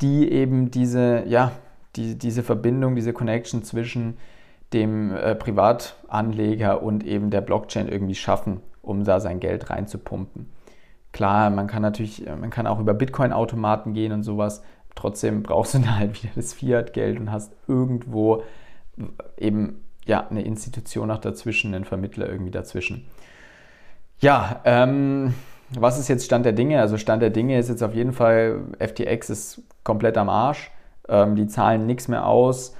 die 0.00 0.30
eben 0.30 0.70
diese, 0.70 1.24
ja, 1.26 1.52
die, 1.96 2.18
diese 2.18 2.42
Verbindung, 2.42 2.94
diese 2.94 3.12
Connection 3.12 3.62
zwischen 3.62 4.16
dem 4.74 5.14
äh, 5.14 5.34
Privatanleger 5.34 6.82
und 6.82 7.04
eben 7.04 7.30
der 7.30 7.40
Blockchain 7.40 7.88
irgendwie 7.88 8.14
schaffen, 8.14 8.60
um 8.82 9.04
da 9.04 9.20
sein 9.20 9.40
Geld 9.40 9.70
reinzupumpen. 9.70 10.50
Klar, 11.12 11.48
man 11.50 11.68
kann 11.68 11.80
natürlich, 11.80 12.26
man 12.26 12.50
kann 12.50 12.66
auch 12.66 12.80
über 12.80 12.92
Bitcoin-Automaten 12.92 13.94
gehen 13.94 14.12
und 14.12 14.24
sowas. 14.24 14.62
Trotzdem 14.94 15.42
brauchst 15.42 15.74
du 15.74 15.78
da 15.84 15.96
halt 15.96 16.22
wieder 16.22 16.32
das 16.34 16.52
Fiat-Geld 16.52 17.18
und 17.18 17.32
hast 17.32 17.54
irgendwo 17.68 18.42
eben 19.38 19.84
ja 20.04 20.26
eine 20.28 20.42
Institution 20.42 21.08
noch 21.08 21.18
dazwischen, 21.18 21.74
einen 21.74 21.84
Vermittler 21.84 22.28
irgendwie 22.28 22.50
dazwischen. 22.50 23.06
Ja, 24.18 24.60
ähm, 24.64 25.34
was 25.70 25.98
ist 25.98 26.08
jetzt 26.08 26.24
Stand 26.24 26.44
der 26.44 26.52
Dinge? 26.52 26.80
Also 26.80 26.98
Stand 26.98 27.22
der 27.22 27.30
Dinge 27.30 27.58
ist 27.58 27.68
jetzt 27.68 27.82
auf 27.82 27.94
jeden 27.94 28.12
Fall, 28.12 28.60
FTX 28.78 29.30
ist 29.30 29.62
komplett 29.82 30.18
am 30.18 30.28
Arsch. 30.28 30.70
Ähm, 31.08 31.36
die 31.36 31.46
zahlen 31.46 31.86
nichts 31.86 32.08
mehr 32.08 32.26
aus. 32.26 32.74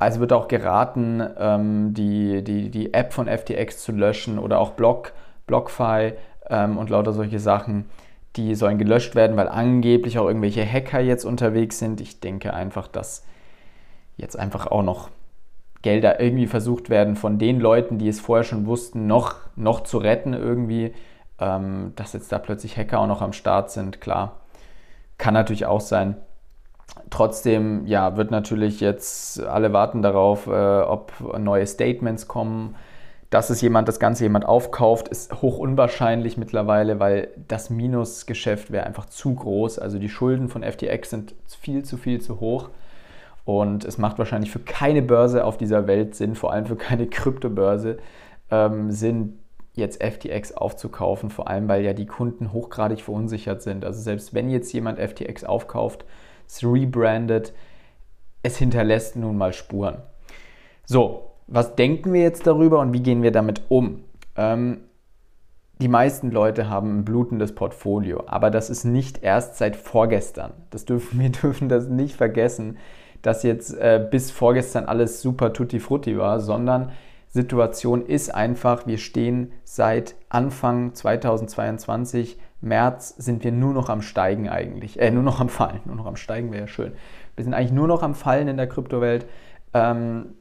Also 0.00 0.18
wird 0.18 0.32
auch 0.32 0.48
geraten, 0.48 1.22
ähm, 1.38 1.92
die, 1.92 2.42
die, 2.42 2.70
die 2.70 2.94
App 2.94 3.12
von 3.12 3.28
FTX 3.28 3.82
zu 3.82 3.92
löschen 3.92 4.38
oder 4.38 4.58
auch 4.58 4.70
Block, 4.70 5.12
BlockFi 5.46 6.14
ähm, 6.48 6.78
und 6.78 6.88
lauter 6.88 7.12
solche 7.12 7.38
Sachen. 7.38 7.84
Die 8.36 8.54
sollen 8.54 8.78
gelöscht 8.78 9.14
werden, 9.14 9.36
weil 9.36 9.48
angeblich 9.48 10.18
auch 10.18 10.26
irgendwelche 10.26 10.64
Hacker 10.64 11.00
jetzt 11.00 11.26
unterwegs 11.26 11.78
sind. 11.78 12.00
Ich 12.00 12.18
denke 12.18 12.54
einfach, 12.54 12.88
dass 12.88 13.26
jetzt 14.16 14.38
einfach 14.38 14.68
auch 14.68 14.82
noch 14.82 15.10
Gelder 15.82 16.18
irgendwie 16.18 16.46
versucht 16.46 16.88
werden 16.88 17.14
von 17.14 17.38
den 17.38 17.60
Leuten, 17.60 17.98
die 17.98 18.08
es 18.08 18.20
vorher 18.20 18.44
schon 18.44 18.64
wussten, 18.64 19.06
noch, 19.06 19.34
noch 19.54 19.82
zu 19.82 19.98
retten 19.98 20.32
irgendwie. 20.32 20.94
Ähm, 21.38 21.92
dass 21.96 22.14
jetzt 22.14 22.32
da 22.32 22.38
plötzlich 22.38 22.78
Hacker 22.78 23.00
auch 23.00 23.06
noch 23.06 23.20
am 23.20 23.34
Start 23.34 23.70
sind, 23.70 24.00
klar. 24.00 24.40
Kann 25.18 25.34
natürlich 25.34 25.66
auch 25.66 25.82
sein. 25.82 26.16
Trotzdem, 27.10 27.86
ja, 27.86 28.16
wird 28.16 28.30
natürlich 28.30 28.80
jetzt 28.80 29.42
alle 29.42 29.72
warten 29.72 30.02
darauf, 30.02 30.46
äh, 30.46 30.80
ob 30.80 31.12
neue 31.38 31.66
Statements 31.66 32.28
kommen. 32.28 32.76
Dass 33.30 33.48
es 33.48 33.60
jemand, 33.60 33.86
das 33.86 34.00
Ganze 34.00 34.24
jemand 34.24 34.44
aufkauft, 34.44 35.06
ist 35.06 35.40
hoch 35.40 35.58
unwahrscheinlich 35.58 36.36
mittlerweile, 36.36 36.98
weil 36.98 37.28
das 37.46 37.70
Minusgeschäft 37.70 38.72
wäre 38.72 38.86
einfach 38.86 39.06
zu 39.06 39.34
groß. 39.34 39.78
Also 39.78 40.00
die 40.00 40.08
Schulden 40.08 40.48
von 40.48 40.64
FTX 40.64 41.10
sind 41.10 41.34
viel 41.46 41.84
zu 41.84 41.96
viel 41.96 42.20
zu 42.20 42.40
hoch. 42.40 42.70
Und 43.44 43.84
es 43.84 43.98
macht 43.98 44.18
wahrscheinlich 44.18 44.50
für 44.50 44.58
keine 44.58 45.02
Börse 45.02 45.44
auf 45.44 45.56
dieser 45.56 45.86
Welt 45.86 46.14
Sinn, 46.14 46.34
vor 46.34 46.52
allem 46.52 46.66
für 46.66 46.76
keine 46.76 47.06
Kryptobörse, 47.06 47.98
ähm, 48.50 48.90
Sinn, 48.90 49.38
jetzt 49.74 50.02
FTX 50.02 50.52
aufzukaufen, 50.52 51.30
vor 51.30 51.48
allem 51.48 51.68
weil 51.68 51.84
ja 51.84 51.92
die 51.92 52.06
Kunden 52.06 52.52
hochgradig 52.52 53.00
verunsichert 53.00 53.62
sind. 53.62 53.84
Also 53.84 54.00
selbst 54.00 54.34
wenn 54.34 54.50
jetzt 54.50 54.72
jemand 54.72 54.98
FTX 54.98 55.44
aufkauft, 55.44 56.04
es 56.50 56.64
rebrandet, 56.64 57.52
es 58.42 58.56
hinterlässt 58.56 59.16
nun 59.16 59.36
mal 59.38 59.52
Spuren. 59.52 59.98
So, 60.84 61.30
was 61.46 61.76
denken 61.76 62.12
wir 62.12 62.22
jetzt 62.22 62.46
darüber 62.46 62.80
und 62.80 62.92
wie 62.92 63.02
gehen 63.02 63.22
wir 63.22 63.32
damit 63.32 63.62
um? 63.68 64.04
Ähm, 64.36 64.82
die 65.80 65.88
meisten 65.88 66.30
Leute 66.30 66.68
haben 66.68 66.98
ein 66.98 67.04
blutendes 67.04 67.54
Portfolio, 67.54 68.24
aber 68.26 68.50
das 68.50 68.68
ist 68.68 68.84
nicht 68.84 69.22
erst 69.22 69.56
seit 69.56 69.76
vorgestern. 69.76 70.52
Das 70.70 70.84
dürfen, 70.84 71.20
wir 71.20 71.30
dürfen 71.30 71.68
das 71.68 71.88
nicht 71.88 72.16
vergessen, 72.16 72.78
dass 73.22 73.42
jetzt 73.42 73.74
äh, 73.74 74.04
bis 74.10 74.30
vorgestern 74.30 74.86
alles 74.86 75.22
super 75.22 75.52
tutti 75.52 75.78
frutti 75.78 76.18
war, 76.18 76.40
sondern 76.40 76.92
Situation 77.28 78.04
ist 78.04 78.34
einfach, 78.34 78.86
wir 78.86 78.98
stehen 78.98 79.52
seit 79.62 80.16
Anfang 80.28 80.94
2022, 80.94 82.38
März, 82.60 83.14
sind 83.16 83.44
wir 83.44 83.52
nur 83.52 83.72
noch 83.72 83.88
am 83.88 84.02
Steigen 84.02 84.48
eigentlich. 84.48 85.00
Äh, 85.00 85.10
nur 85.10 85.22
noch 85.22 85.40
am 85.40 85.48
Fallen. 85.48 85.80
Nur 85.84 85.96
noch 85.96 86.06
am 86.06 86.16
Steigen 86.16 86.52
wäre 86.52 86.62
ja 86.62 86.68
schön. 86.68 86.92
Wir 87.36 87.44
sind 87.44 87.54
eigentlich 87.54 87.72
nur 87.72 87.88
noch 87.88 88.02
am 88.02 88.14
Fallen 88.14 88.48
in 88.48 88.56
der 88.56 88.68
Kryptowelt. 88.68 89.26
Ähm, 89.72 90.34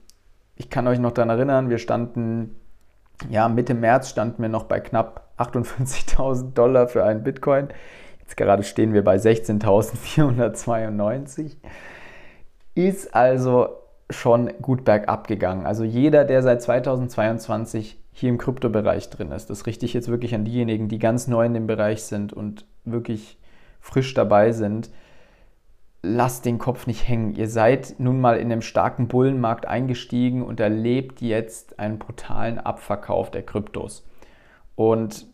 ich 0.55 0.69
kann 0.69 0.87
euch 0.87 0.99
noch 0.99 1.11
daran 1.11 1.29
erinnern, 1.29 1.69
wir 1.69 1.77
standen, 1.77 2.57
ja, 3.29 3.47
Mitte 3.47 3.73
März 3.73 4.09
standen 4.09 4.41
wir 4.41 4.49
noch 4.49 4.65
bei 4.65 4.81
knapp 4.81 5.29
58.000 5.37 6.53
Dollar 6.53 6.89
für 6.89 7.05
einen 7.05 7.23
Bitcoin. 7.23 7.69
Jetzt 8.19 8.35
gerade 8.35 8.63
stehen 8.63 8.93
wir 8.93 9.03
bei 9.03 9.15
16.492. 9.15 11.55
Ist 12.75 13.15
also 13.15 13.69
schon 14.09 14.51
gut 14.61 14.83
bergab 14.83 15.27
gegangen. 15.27 15.65
Also 15.65 15.85
jeder, 15.85 16.25
der 16.25 16.43
seit 16.43 16.61
2022 16.61 17.97
hier 18.19 18.29
im 18.29 18.37
Kryptobereich 18.37 19.09
drin 19.09 19.31
ist, 19.31 19.49
das 19.49 19.65
richte 19.65 19.85
ich 19.85 19.93
jetzt 19.93 20.09
wirklich 20.09 20.35
an 20.35 20.45
diejenigen, 20.45 20.87
die 20.87 20.99
ganz 20.99 21.27
neu 21.27 21.45
in 21.45 21.53
dem 21.53 21.67
Bereich 21.67 22.03
sind 22.03 22.33
und 22.33 22.65
wirklich 22.85 23.37
frisch 23.79 24.13
dabei 24.13 24.51
sind, 24.51 24.89
lasst 26.01 26.45
den 26.45 26.59
Kopf 26.59 26.87
nicht 26.87 27.07
hängen. 27.07 27.33
Ihr 27.35 27.49
seid 27.49 27.95
nun 27.97 28.21
mal 28.21 28.37
in 28.37 28.51
einem 28.51 28.61
starken 28.61 29.07
Bullenmarkt 29.07 29.67
eingestiegen 29.67 30.43
und 30.43 30.59
erlebt 30.59 31.21
jetzt 31.21 31.79
einen 31.79 31.99
brutalen 31.99 32.57
Abverkauf 32.57 33.31
der 33.31 33.43
Kryptos. 33.43 34.05
Und 34.75 35.27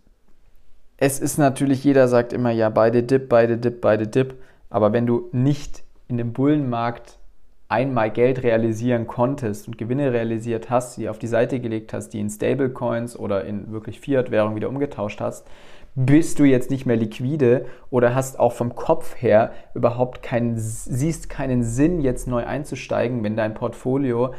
es 0.97 1.19
ist 1.19 1.37
natürlich, 1.37 1.83
jeder 1.83 2.07
sagt 2.07 2.33
immer, 2.33 2.51
ja, 2.51 2.69
beide 2.69 3.03
Dip, 3.03 3.29
beide 3.29 3.57
Dip, 3.57 3.81
beide 3.81 4.07
Dip. 4.07 4.41
Aber 4.69 4.93
wenn 4.93 5.05
du 5.05 5.29
nicht 5.31 5.83
in 6.07 6.17
dem 6.17 6.33
Bullenmarkt 6.33 7.19
einmal 7.67 8.11
Geld 8.11 8.43
realisieren 8.43 9.07
konntest 9.07 9.67
und 9.67 9.77
Gewinne 9.77 10.13
realisiert 10.13 10.69
hast, 10.69 10.97
die 10.97 11.09
auf 11.09 11.17
die 11.17 11.27
Seite 11.27 11.59
gelegt 11.59 11.93
hast, 11.93 12.09
die 12.09 12.19
in 12.19 12.29
Stablecoins 12.29 13.17
oder 13.17 13.43
in 13.45 13.71
wirklich 13.71 13.99
Fiat-Währung 13.99 14.55
wieder 14.55 14.69
umgetauscht 14.69 15.19
hast, 15.19 15.47
bist 15.95 16.39
du 16.39 16.43
jetzt 16.43 16.69
nicht 16.69 16.85
mehr 16.85 16.97
liquide 16.97 17.65
oder 17.89 18.13
hast 18.13 18.39
auch 18.39 18.51
vom 18.51 18.75
Kopf 18.75 19.15
her 19.21 19.51
überhaupt 19.73 20.21
keinen, 20.21 20.55
siehst 20.57 21.29
keinen 21.29 21.63
Sinn, 21.63 22.01
jetzt 22.01 22.27
neu 22.27 22.45
einzusteigen, 22.45 23.23
wenn 23.23 23.37
dein 23.37 23.53
Portfolio 23.53 24.33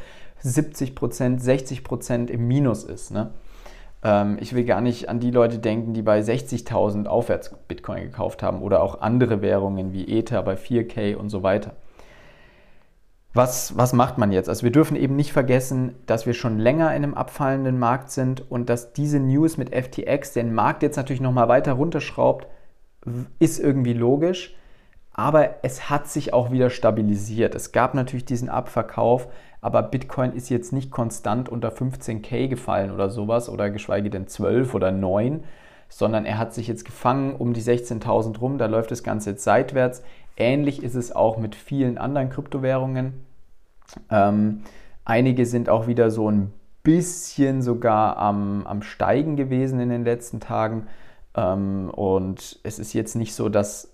70%, 0.44 1.40
60% 1.42 2.28
im 2.28 2.46
Minus 2.46 2.84
ist. 2.84 3.10
Ne? 3.10 3.30
Ähm, 4.04 4.36
ich 4.38 4.54
will 4.54 4.64
gar 4.64 4.82
nicht 4.82 5.08
an 5.08 5.18
die 5.18 5.30
Leute 5.30 5.58
denken, 5.58 5.94
die 5.94 6.02
bei 6.02 6.20
60.000 6.20 7.06
aufwärts 7.06 7.56
Bitcoin 7.66 8.02
gekauft 8.02 8.42
haben 8.42 8.60
oder 8.60 8.82
auch 8.82 9.00
andere 9.00 9.40
Währungen 9.40 9.94
wie 9.94 10.18
Ether 10.18 10.42
bei 10.42 10.54
4K 10.54 11.16
und 11.16 11.30
so 11.30 11.42
weiter 11.42 11.72
was, 13.36 13.76
was 13.76 13.92
macht 13.92 14.18
man 14.18 14.32
jetzt? 14.32 14.48
Also 14.48 14.62
wir 14.62 14.72
dürfen 14.72 14.96
eben 14.96 15.16
nicht 15.16 15.32
vergessen, 15.32 15.94
dass 16.06 16.26
wir 16.26 16.34
schon 16.34 16.58
länger 16.58 16.88
in 16.90 17.02
einem 17.02 17.14
abfallenden 17.14 17.78
Markt 17.78 18.10
sind 18.10 18.50
und 18.50 18.68
dass 18.68 18.92
diese 18.92 19.20
News 19.20 19.56
mit 19.56 19.74
FTX 19.74 20.32
den 20.32 20.54
Markt 20.54 20.82
jetzt 20.82 20.96
natürlich 20.96 21.20
nochmal 21.20 21.48
weiter 21.48 21.72
runterschraubt, 21.72 22.46
ist 23.38 23.58
irgendwie 23.58 23.92
logisch. 23.92 24.54
Aber 25.12 25.64
es 25.64 25.88
hat 25.88 26.08
sich 26.08 26.34
auch 26.34 26.50
wieder 26.50 26.68
stabilisiert. 26.68 27.54
Es 27.54 27.72
gab 27.72 27.94
natürlich 27.94 28.26
diesen 28.26 28.50
Abverkauf, 28.50 29.28
aber 29.62 29.82
Bitcoin 29.82 30.32
ist 30.32 30.50
jetzt 30.50 30.72
nicht 30.72 30.90
konstant 30.90 31.48
unter 31.48 31.70
15k 31.70 32.48
gefallen 32.48 32.90
oder 32.90 33.08
sowas 33.08 33.48
oder 33.48 33.70
geschweige 33.70 34.10
denn 34.10 34.26
12 34.26 34.74
oder 34.74 34.92
9, 34.92 35.44
sondern 35.88 36.26
er 36.26 36.36
hat 36.36 36.52
sich 36.52 36.68
jetzt 36.68 36.84
gefangen 36.84 37.34
um 37.34 37.54
die 37.54 37.62
16.000 37.62 38.38
rum. 38.38 38.58
Da 38.58 38.66
läuft 38.66 38.90
das 38.90 39.02
Ganze 39.02 39.30
jetzt 39.30 39.44
seitwärts. 39.44 40.02
Ähnlich 40.36 40.82
ist 40.82 40.94
es 40.94 41.14
auch 41.14 41.38
mit 41.38 41.54
vielen 41.54 41.98
anderen 41.98 42.28
Kryptowährungen. 42.28 43.24
Ähm, 44.10 44.62
einige 45.04 45.46
sind 45.46 45.68
auch 45.68 45.86
wieder 45.86 46.10
so 46.10 46.30
ein 46.30 46.52
bisschen 46.82 47.62
sogar 47.62 48.16
am, 48.18 48.66
am 48.66 48.82
Steigen 48.82 49.36
gewesen 49.36 49.80
in 49.80 49.88
den 49.88 50.04
letzten 50.04 50.40
Tagen. 50.40 50.86
Ähm, 51.34 51.90
und 51.90 52.60
es 52.62 52.78
ist 52.78 52.92
jetzt 52.92 53.16
nicht 53.16 53.34
so, 53.34 53.48
dass, 53.48 53.92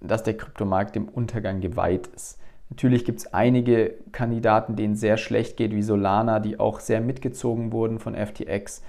dass 0.00 0.22
der 0.22 0.36
Kryptomarkt 0.36 0.96
dem 0.96 1.08
Untergang 1.08 1.60
geweiht 1.60 2.08
ist. 2.08 2.38
Natürlich 2.70 3.04
gibt 3.04 3.20
es 3.20 3.34
einige 3.34 3.94
Kandidaten, 4.12 4.76
denen 4.76 4.96
sehr 4.96 5.18
schlecht 5.18 5.58
geht, 5.58 5.72
wie 5.72 5.82
Solana, 5.82 6.40
die 6.40 6.58
auch 6.58 6.80
sehr 6.80 7.02
mitgezogen 7.02 7.70
wurden 7.70 7.98
von 7.98 8.14
FTX. 8.14 8.82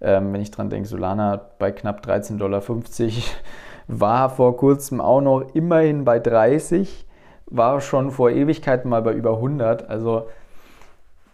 Ähm, 0.00 0.32
wenn 0.32 0.40
ich 0.40 0.52
dran 0.52 0.70
denke, 0.70 0.88
Solana 0.88 1.40
bei 1.58 1.72
knapp 1.72 2.06
13,50 2.06 2.38
Dollar 2.38 2.62
war 3.86 4.30
vor 4.30 4.56
kurzem 4.56 5.00
auch 5.00 5.20
noch 5.20 5.54
immerhin 5.54 6.04
bei 6.04 6.18
30 6.18 7.06
war 7.46 7.80
schon 7.80 8.10
vor 8.10 8.30
Ewigkeiten 8.30 8.88
mal 8.88 9.02
bei 9.02 9.12
über 9.12 9.34
100. 9.34 9.88
Also 9.88 10.28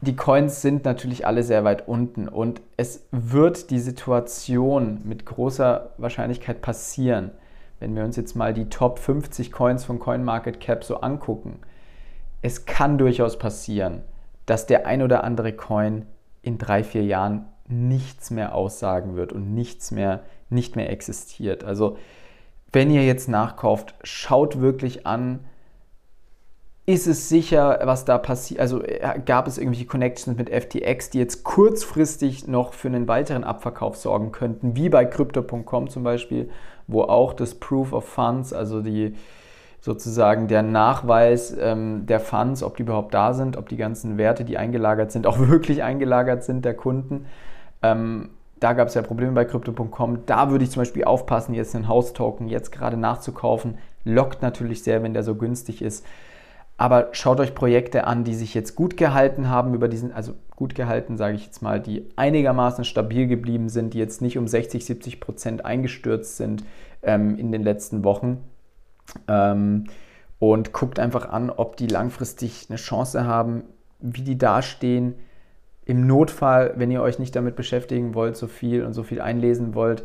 die 0.00 0.16
Coins 0.16 0.62
sind 0.62 0.84
natürlich 0.84 1.26
alle 1.26 1.42
sehr 1.42 1.64
weit 1.64 1.86
unten 1.86 2.28
und 2.28 2.60
es 2.76 3.06
wird 3.10 3.70
die 3.70 3.78
Situation 3.78 5.00
mit 5.04 5.26
großer 5.26 5.90
Wahrscheinlichkeit 5.98 6.62
passieren, 6.62 7.30
wenn 7.80 7.94
wir 7.94 8.04
uns 8.04 8.16
jetzt 8.16 8.34
mal 8.34 8.54
die 8.54 8.68
Top 8.70 8.98
50 8.98 9.52
Coins 9.52 9.84
von 9.84 9.98
CoinMarketCap 9.98 10.84
so 10.84 11.00
angucken. 11.00 11.60
Es 12.42 12.64
kann 12.64 12.96
durchaus 12.96 13.38
passieren, 13.38 14.00
dass 14.46 14.66
der 14.66 14.86
ein 14.86 15.02
oder 15.02 15.22
andere 15.22 15.52
Coin 15.52 16.06
in 16.42 16.56
drei, 16.56 16.82
vier 16.82 17.04
Jahren 17.04 17.46
nichts 17.68 18.30
mehr 18.30 18.54
aussagen 18.54 19.16
wird 19.16 19.32
und 19.32 19.54
nichts 19.54 19.90
mehr, 19.90 20.20
nicht 20.48 20.76
mehr 20.76 20.90
existiert. 20.90 21.62
Also 21.62 21.98
wenn 22.72 22.90
ihr 22.90 23.04
jetzt 23.04 23.28
nachkauft, 23.28 23.94
schaut 24.02 24.60
wirklich 24.60 25.06
an, 25.06 25.40
ist 26.86 27.06
es 27.06 27.28
sicher, 27.28 27.80
was 27.84 28.04
da 28.04 28.18
passiert? 28.18 28.60
Also 28.60 28.82
äh, 28.82 29.20
gab 29.24 29.46
es 29.46 29.58
irgendwelche 29.58 29.86
Connections 29.86 30.36
mit 30.36 30.50
FTX, 30.50 31.10
die 31.10 31.18
jetzt 31.18 31.44
kurzfristig 31.44 32.48
noch 32.48 32.72
für 32.72 32.88
einen 32.88 33.06
weiteren 33.06 33.44
Abverkauf 33.44 33.96
sorgen 33.96 34.32
könnten, 34.32 34.74
wie 34.74 34.88
bei 34.88 35.04
Crypto.com 35.04 35.88
zum 35.88 36.02
Beispiel, 36.02 36.50
wo 36.88 37.02
auch 37.02 37.32
das 37.32 37.54
Proof 37.54 37.92
of 37.92 38.04
Funds, 38.04 38.52
also 38.52 38.80
die 38.82 39.14
sozusagen 39.80 40.48
der 40.48 40.62
Nachweis 40.62 41.56
ähm, 41.58 42.06
der 42.06 42.20
Funds, 42.20 42.62
ob 42.62 42.76
die 42.76 42.82
überhaupt 42.82 43.14
da 43.14 43.34
sind, 43.34 43.56
ob 43.56 43.68
die 43.68 43.76
ganzen 43.76 44.18
Werte, 44.18 44.44
die 44.44 44.58
eingelagert 44.58 45.12
sind, 45.12 45.26
auch 45.26 45.38
wirklich 45.48 45.82
eingelagert 45.82 46.44
sind 46.44 46.64
der 46.64 46.74
Kunden. 46.74 47.26
Ähm, 47.82 48.30
da 48.60 48.74
gab 48.74 48.88
es 48.88 48.94
ja 48.94 49.02
Probleme 49.02 49.32
bei 49.32 49.44
Crypto.com. 49.44 50.26
Da 50.26 50.50
würde 50.50 50.64
ich 50.64 50.70
zum 50.70 50.82
Beispiel 50.82 51.04
aufpassen, 51.04 51.54
jetzt 51.54 51.74
einen 51.74 51.88
House-Token 51.88 52.48
jetzt 52.48 52.70
gerade 52.70 52.96
nachzukaufen. 52.96 53.78
Lockt 54.04 54.42
natürlich 54.42 54.82
sehr, 54.82 55.02
wenn 55.02 55.14
der 55.14 55.22
so 55.22 55.34
günstig 55.34 55.82
ist. 55.82 56.04
Aber 56.76 57.08
schaut 57.12 57.40
euch 57.40 57.54
Projekte 57.54 58.06
an, 58.06 58.24
die 58.24 58.34
sich 58.34 58.54
jetzt 58.54 58.74
gut 58.74 58.96
gehalten 58.96 59.50
haben 59.50 59.74
über 59.74 59.88
diesen, 59.88 60.12
also 60.12 60.34
gut 60.56 60.74
gehalten, 60.74 61.16
sage 61.16 61.34
ich 61.34 61.44
jetzt 61.44 61.60
mal, 61.60 61.80
die 61.80 62.08
einigermaßen 62.16 62.84
stabil 62.84 63.26
geblieben 63.26 63.68
sind, 63.68 63.92
die 63.92 63.98
jetzt 63.98 64.22
nicht 64.22 64.38
um 64.38 64.46
60, 64.46 64.84
70 64.84 65.20
Prozent 65.20 65.64
eingestürzt 65.64 66.38
sind 66.38 66.64
ähm, 67.02 67.36
in 67.38 67.52
den 67.52 67.62
letzten 67.62 68.04
Wochen. 68.04 68.44
Ähm, 69.28 69.88
und 70.38 70.72
guckt 70.72 70.98
einfach 70.98 71.28
an, 71.28 71.50
ob 71.50 71.76
die 71.76 71.86
langfristig 71.86 72.66
eine 72.70 72.78
Chance 72.78 73.26
haben, 73.26 73.64
wie 74.00 74.22
die 74.22 74.38
dastehen. 74.38 75.16
Im 75.90 76.06
Notfall, 76.06 76.74
wenn 76.76 76.92
ihr 76.92 77.02
euch 77.02 77.18
nicht 77.18 77.34
damit 77.34 77.56
beschäftigen 77.56 78.14
wollt, 78.14 78.36
so 78.36 78.46
viel 78.46 78.84
und 78.84 78.92
so 78.92 79.02
viel 79.02 79.20
einlesen 79.20 79.74
wollt, 79.74 80.04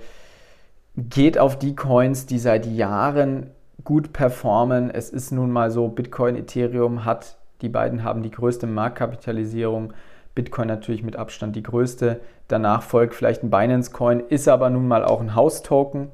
geht 0.98 1.38
auf 1.38 1.60
die 1.60 1.76
Coins, 1.76 2.26
die 2.26 2.40
seit 2.40 2.66
Jahren 2.66 3.52
gut 3.84 4.12
performen. 4.12 4.90
Es 4.90 5.12
ist 5.12 5.32
nun 5.32 5.52
mal 5.52 5.70
so, 5.70 5.88
Bitcoin, 5.88 6.38
Ethereum 6.38 7.06
hat, 7.06 7.38
die 7.62 7.70
beiden 7.70 8.04
haben 8.04 8.24
die 8.24 8.32
größte 8.32 8.66
Marktkapitalisierung. 8.66 9.94
Bitcoin 10.34 10.70
natürlich 10.70 11.04
mit 11.04 11.18
Abstand 11.18 11.56
die 11.56 11.62
größte. 11.62 12.20
Danach 12.48 12.82
folgt 12.82 13.14
vielleicht 13.14 13.44
ein 13.44 13.52
Binance 13.52 13.92
Coin, 13.92 14.22
ist 14.22 14.48
aber 14.48 14.72
nun 14.72 14.88
mal 14.88 15.06
auch 15.06 15.22
ein 15.22 15.36
House-Token. 15.36 16.08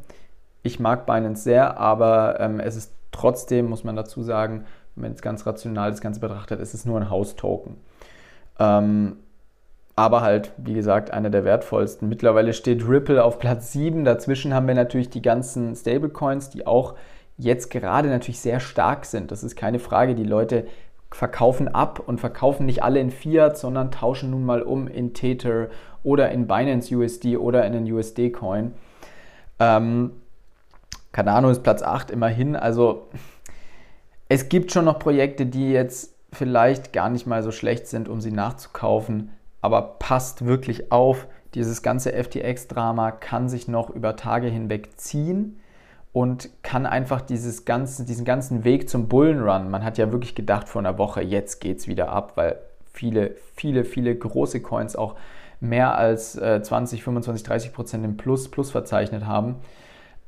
Ich 0.64 0.82
mag 0.82 1.06
Binance 1.06 1.44
sehr, 1.44 1.80
aber 1.80 2.42
ähm, 2.42 2.60
es 2.60 2.76
ist 2.76 2.92
trotzdem, 3.14 3.70
muss 3.70 3.86
man 3.86 3.96
dazu 3.96 4.22
sagen, 4.22 4.66
wenn 4.96 5.04
man 5.04 5.12
jetzt 5.12 5.22
ganz 5.22 5.46
rational 5.46 5.92
das 5.92 6.02
Ganze 6.02 6.20
betrachtet, 6.20 6.60
ist 6.60 6.74
es 6.74 6.84
nur 6.84 7.00
ein 7.00 7.10
House-Token. 7.10 7.78
Ähm, 8.60 9.16
aber 9.96 10.22
halt, 10.22 10.52
wie 10.58 10.74
gesagt, 10.74 11.12
einer 11.12 11.30
der 11.30 11.44
wertvollsten. 11.44 12.08
Mittlerweile 12.08 12.54
steht 12.54 12.88
Ripple 12.88 13.24
auf 13.24 13.40
Platz 13.40 13.72
7. 13.74 14.06
Dazwischen 14.06 14.54
haben 14.54 14.68
wir 14.68 14.76
natürlich 14.76 15.10
die 15.10 15.22
ganzen 15.22 15.76
Stablecoins, 15.76 16.50
die 16.50 16.66
auch 16.66 16.96
jetzt 17.38 17.70
gerade 17.70 18.10
natürlich 18.10 18.40
sehr 18.40 18.60
stark 18.60 19.06
sind. 19.06 19.32
Das 19.32 19.44
ist 19.44 19.56
keine 19.56 19.80
Frage. 19.80 20.16
Die 20.16 20.24
Leute 20.24 20.66
verkaufen 21.12 21.68
ab 21.68 22.02
und 22.06 22.20
verkaufen 22.20 22.66
nicht 22.66 22.84
alle 22.84 23.00
in 23.00 23.12
Fiat, 23.12 23.58
sondern 23.58 23.92
tauschen 23.92 24.30
nun 24.30 24.46
mal 24.46 24.62
um 24.62 24.88
in 24.88 25.14
Tether 25.14 25.70
oder 26.04 26.32
in 26.32 26.48
Binance 26.48 26.96
USD 26.96 27.38
oder 27.38 27.66
in 27.66 27.76
einen 27.76 27.92
USD-Coin. 27.92 28.74
Ähm, 29.60 30.12
Cardano 31.12 31.50
ist 31.50 31.64
Platz 31.64 31.84
8 31.84 32.12
immerhin. 32.12 32.56
Also 32.56 33.10
es 34.30 34.48
gibt 34.48 34.72
schon 34.72 34.86
noch 34.86 35.00
Projekte, 35.00 35.46
die 35.46 35.72
jetzt 35.72 36.16
vielleicht 36.32 36.94
gar 36.94 37.10
nicht 37.10 37.28
mal 37.28 37.44
so 37.44 37.52
schlecht 37.52 37.88
sind, 37.88 38.08
um 38.08 38.22
sie 38.22 38.32
nachzukaufen. 38.32 39.32
Aber 39.62 39.98
passt 40.00 40.46
wirklich 40.46 40.92
auf, 40.92 41.28
dieses 41.54 41.82
ganze 41.82 42.12
FTX-Drama 42.12 43.12
kann 43.12 43.50
sich 43.50 43.68
noch 43.68 43.90
über 43.90 44.16
Tage 44.16 44.48
hinweg 44.48 44.98
ziehen 45.00 45.60
und 46.14 46.50
kann 46.64 46.86
einfach 46.86 47.22
dieses 47.22 47.66
ganze, 47.66 48.06
diesen 48.06 48.26
ganzen 48.26 48.64
Weg 48.64 48.90
zum 48.90 49.08
Bullenrun, 49.08 49.70
man 49.70 49.84
hat 49.84 49.98
ja 49.98 50.12
wirklich 50.12 50.36
gedacht 50.36 50.68
vor 50.68 50.82
einer 50.82 50.98
Woche, 50.98 51.22
jetzt 51.22 51.60
geht 51.60 51.80
es 51.80 51.88
wieder 51.88 52.10
ab, 52.10 52.34
weil 52.36 52.58
viele, 52.94 53.36
viele, 53.56 53.86
viele 53.86 54.16
große 54.16 54.62
Coins 54.62 54.96
auch 54.96 55.16
mehr 55.60 55.96
als 55.96 56.36
äh, 56.36 56.62
20, 56.62 57.04
25, 57.04 57.44
30 57.44 57.74
Prozent 57.74 58.04
im 58.04 58.18
Plus, 58.18 58.50
Plus 58.50 58.72
verzeichnet 58.72 59.26
haben, 59.26 59.56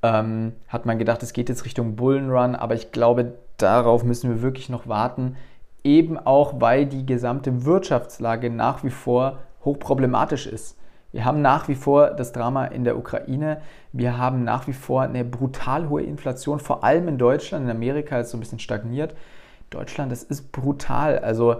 ähm, 0.02 0.54
hat 0.68 0.86
man 0.86 1.00
gedacht, 1.00 1.24
es 1.24 1.34
geht 1.34 1.50
jetzt 1.50 1.66
Richtung 1.66 1.96
Bullenrun, 1.96 2.56
aber 2.56 2.76
ich 2.76 2.92
glaube, 2.92 3.34
darauf 3.58 4.04
müssen 4.04 4.30
wir 4.30 4.42
wirklich 4.42 4.70
noch 4.70 4.88
warten, 4.88 5.36
eben 5.84 6.18
auch 6.18 6.62
weil 6.62 6.86
die 6.86 7.06
gesamte 7.06 7.66
Wirtschaftslage 7.66 8.50
nach 8.50 8.84
wie 8.84 8.90
vor 8.90 9.40
hochproblematisch 9.66 10.48
ist. 10.48 10.78
Wir 11.12 11.26
haben 11.26 11.42
nach 11.42 11.68
wie 11.68 11.76
vor 11.76 12.10
das 12.12 12.32
Drama 12.32 12.66
in 12.66 12.84
der 12.84 12.98
Ukraine. 12.98 13.62
Wir 13.92 14.18
haben 14.18 14.44
nach 14.44 14.68
wie 14.68 14.74
vor 14.74 15.04
eine 15.04 15.24
brutal 15.24 15.88
hohe 15.90 16.02
Inflation, 16.02 16.60
vor 16.60 16.84
allem 16.84 17.08
in 17.08 17.18
Deutschland. 17.20 17.66
In 17.66 17.72
Amerika 17.72 18.20
ist 18.20 18.28
es 18.28 18.32
so 18.32 18.38
ein 18.38 18.40
bisschen 18.40 18.60
stagniert. 18.60 19.16
Deutschland, 19.70 20.12
das 20.12 20.24
ist 20.24 20.52
brutal. 20.52 21.20
Also 21.20 21.58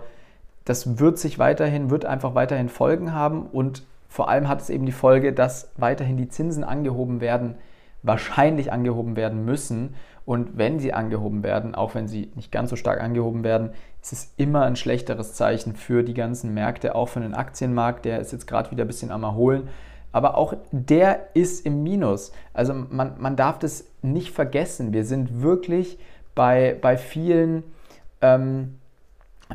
das 0.66 0.98
wird 1.00 1.20
sich 1.20 1.38
weiterhin, 1.38 1.92
wird 1.92 2.06
einfach 2.06 2.34
weiterhin 2.34 2.70
Folgen 2.70 3.14
haben 3.14 3.46
und 3.46 3.84
vor 4.10 4.30
allem 4.30 4.48
hat 4.48 4.62
es 4.62 4.70
eben 4.70 4.86
die 4.86 4.92
Folge, 4.92 5.34
dass 5.34 5.72
weiterhin 5.78 6.18
die 6.18 6.30
Zinsen 6.30 6.64
angehoben 6.64 7.20
werden, 7.20 7.56
wahrscheinlich 8.04 8.72
angehoben 8.72 9.16
werden 9.16 9.44
müssen. 9.46 9.96
Und 10.26 10.58
wenn 10.58 10.80
sie 10.80 10.94
angehoben 10.94 11.44
werden, 11.44 11.76
auch 11.76 11.96
wenn 11.96 12.08
sie 12.08 12.32
nicht 12.36 12.52
ganz 12.52 12.70
so 12.70 12.76
stark 12.76 13.02
angehoben 13.02 13.44
werden, 13.44 13.72
ist 14.02 14.14
es 14.14 14.34
immer 14.38 14.64
ein 14.64 14.76
schlechteres 14.76 15.34
Zeichen 15.34 15.76
für 15.76 16.04
die 16.04 16.14
ganzen 16.14 16.54
Märkte, 16.54 16.96
auch 16.96 17.10
für 17.10 17.20
den 17.20 17.34
Aktienmarkt. 17.34 18.06
Der 18.06 18.20
ist 18.20 18.32
jetzt 18.32 18.48
gerade 18.48 18.72
wieder 18.72 18.86
ein 18.86 18.88
bisschen 18.88 19.12
am 19.12 19.24
Erholen. 19.24 19.70
Aber 20.12 20.38
auch 20.38 20.54
der 20.72 21.28
ist 21.34 21.66
im 21.66 21.82
Minus. 21.84 22.32
Also 22.54 22.74
man, 22.74 23.16
man 23.18 23.36
darf 23.36 23.58
das 23.58 23.86
nicht 24.02 24.30
vergessen. 24.32 24.94
Wir 24.94 25.06
sind 25.06 25.42
wirklich 25.42 25.98
bei, 26.36 26.78
bei, 26.80 26.98
vielen, 26.98 27.64
ähm, 28.22 28.80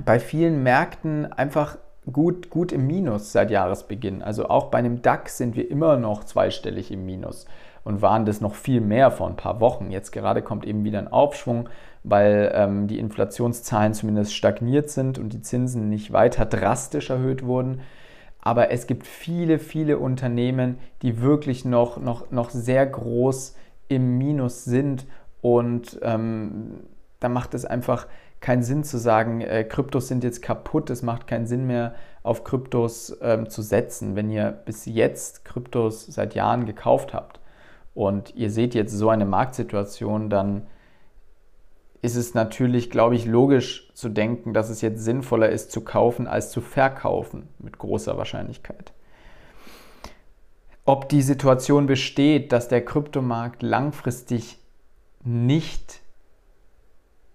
bei 0.04 0.18
vielen 0.18 0.62
Märkten 0.62 1.32
einfach 1.32 1.78
gut, 2.12 2.50
gut 2.50 2.72
im 2.72 2.86
Minus 2.86 3.32
seit 3.32 3.50
Jahresbeginn. 3.50 4.22
Also 4.22 4.48
auch 4.48 4.66
bei 4.66 4.78
einem 4.78 5.00
DAX 5.00 5.38
sind 5.38 5.56
wir 5.56 5.70
immer 5.70 5.96
noch 5.96 6.24
zweistellig 6.24 6.90
im 6.90 7.06
Minus 7.06 7.46
und 7.88 8.02
waren 8.02 8.26
das 8.26 8.42
noch 8.42 8.54
viel 8.54 8.82
mehr 8.82 9.10
vor 9.10 9.26
ein 9.28 9.36
paar 9.36 9.60
Wochen. 9.60 9.90
Jetzt 9.90 10.12
gerade 10.12 10.42
kommt 10.42 10.66
eben 10.66 10.84
wieder 10.84 10.98
ein 10.98 11.08
Aufschwung, 11.08 11.70
weil 12.04 12.52
ähm, 12.54 12.86
die 12.86 12.98
Inflationszahlen 12.98 13.94
zumindest 13.94 14.34
stagniert 14.34 14.90
sind 14.90 15.18
und 15.18 15.32
die 15.32 15.40
Zinsen 15.40 15.88
nicht 15.88 16.12
weiter 16.12 16.44
drastisch 16.44 17.08
erhöht 17.08 17.46
wurden. 17.46 17.80
Aber 18.42 18.70
es 18.70 18.86
gibt 18.86 19.06
viele, 19.06 19.58
viele 19.58 19.98
Unternehmen, 19.98 20.76
die 21.00 21.22
wirklich 21.22 21.64
noch, 21.64 21.96
noch, 21.96 22.30
noch 22.30 22.50
sehr 22.50 22.84
groß 22.84 23.56
im 23.88 24.18
Minus 24.18 24.66
sind 24.66 25.06
und 25.40 25.98
ähm, 26.02 26.80
da 27.20 27.30
macht 27.30 27.54
es 27.54 27.64
einfach 27.64 28.06
keinen 28.40 28.62
Sinn 28.62 28.84
zu 28.84 28.98
sagen, 28.98 29.40
äh, 29.40 29.64
Kryptos 29.64 30.08
sind 30.08 30.24
jetzt 30.24 30.42
kaputt, 30.42 30.90
es 30.90 31.02
macht 31.02 31.26
keinen 31.26 31.46
Sinn 31.46 31.66
mehr 31.66 31.94
auf 32.22 32.44
Kryptos 32.44 33.16
ähm, 33.22 33.48
zu 33.48 33.62
setzen, 33.62 34.14
wenn 34.14 34.28
ihr 34.28 34.50
bis 34.50 34.84
jetzt 34.84 35.46
Kryptos 35.46 36.04
seit 36.04 36.34
Jahren 36.34 36.66
gekauft 36.66 37.14
habt 37.14 37.37
und 37.98 38.36
ihr 38.36 38.48
seht 38.52 38.76
jetzt 38.76 38.92
so 38.92 39.10
eine 39.10 39.26
Marktsituation, 39.26 40.30
dann 40.30 40.68
ist 42.00 42.14
es 42.14 42.32
natürlich, 42.32 42.90
glaube 42.90 43.16
ich, 43.16 43.26
logisch 43.26 43.90
zu 43.92 44.08
denken, 44.08 44.54
dass 44.54 44.70
es 44.70 44.82
jetzt 44.82 45.02
sinnvoller 45.02 45.48
ist 45.48 45.72
zu 45.72 45.80
kaufen 45.80 46.28
als 46.28 46.52
zu 46.52 46.60
verkaufen, 46.60 47.48
mit 47.58 47.76
großer 47.76 48.16
Wahrscheinlichkeit. 48.16 48.92
Ob 50.84 51.08
die 51.08 51.22
Situation 51.22 51.86
besteht, 51.86 52.52
dass 52.52 52.68
der 52.68 52.84
Kryptomarkt 52.84 53.64
langfristig 53.64 54.60
nicht 55.24 56.00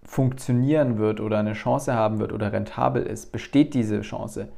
funktionieren 0.02 0.96
wird 0.96 1.20
oder 1.20 1.40
eine 1.40 1.52
Chance 1.52 1.92
haben 1.92 2.20
wird 2.20 2.32
oder 2.32 2.54
rentabel 2.54 3.02
ist, 3.02 3.32
besteht 3.32 3.74
diese 3.74 4.00
Chance. 4.00 4.48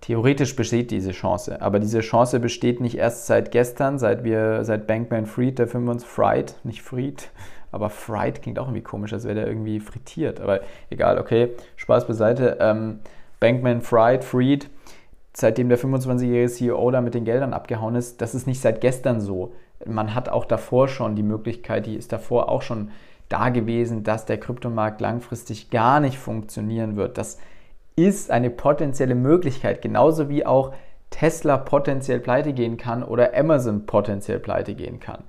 Theoretisch 0.00 0.56
besteht 0.56 0.90
diese 0.90 1.12
Chance, 1.12 1.60
aber 1.60 1.78
diese 1.78 2.00
Chance 2.00 2.40
besteht 2.40 2.80
nicht 2.80 2.96
erst 2.96 3.26
seit 3.26 3.50
gestern, 3.50 3.98
seit 3.98 4.24
wir, 4.24 4.64
seit 4.64 4.86
Bankman 4.86 5.26
Fried, 5.26 5.58
der 5.58 5.68
25 5.68 6.08
Fried, 6.08 6.54
nicht 6.64 6.80
Fried, 6.80 7.30
aber 7.72 7.90
Fried 7.90 8.40
klingt 8.40 8.58
auch 8.58 8.66
irgendwie 8.66 8.82
komisch, 8.82 9.12
als 9.12 9.24
wäre 9.24 9.34
der 9.34 9.46
irgendwie 9.46 9.78
frittiert. 9.78 10.40
Aber 10.40 10.60
egal, 10.88 11.18
okay, 11.18 11.50
Spaß 11.76 12.06
beiseite. 12.06 12.56
Ähm, 12.60 13.00
Bankman 13.40 13.82
Fried, 13.82 14.24
Fried, 14.24 14.70
seitdem 15.34 15.68
der 15.68 15.78
25-jährige 15.78 16.48
CEO 16.50 16.90
da 16.90 17.00
mit 17.00 17.14
den 17.14 17.24
Geldern 17.24 17.52
abgehauen 17.52 17.94
ist, 17.94 18.22
das 18.22 18.34
ist 18.34 18.46
nicht 18.46 18.60
seit 18.60 18.80
gestern 18.80 19.20
so. 19.20 19.52
Man 19.86 20.14
hat 20.14 20.28
auch 20.28 20.44
davor 20.44 20.88
schon 20.88 21.14
die 21.14 21.22
Möglichkeit, 21.22 21.86
die 21.86 21.96
ist 21.96 22.12
davor 22.12 22.48
auch 22.48 22.62
schon 22.62 22.90
da 23.28 23.50
gewesen, 23.50 24.02
dass 24.02 24.26
der 24.26 24.38
Kryptomarkt 24.38 25.00
langfristig 25.00 25.70
gar 25.70 26.00
nicht 26.00 26.18
funktionieren 26.18 26.96
wird. 26.96 27.16
Das 27.16 27.38
ist 28.04 28.30
eine 28.30 28.50
potenzielle 28.50 29.14
Möglichkeit, 29.14 29.82
genauso 29.82 30.28
wie 30.28 30.46
auch 30.46 30.72
Tesla 31.10 31.56
potenziell 31.58 32.20
pleite 32.20 32.52
gehen 32.52 32.76
kann 32.76 33.02
oder 33.02 33.36
Amazon 33.36 33.86
potenziell 33.86 34.38
pleite 34.38 34.74
gehen 34.74 35.00
kann. 35.00 35.24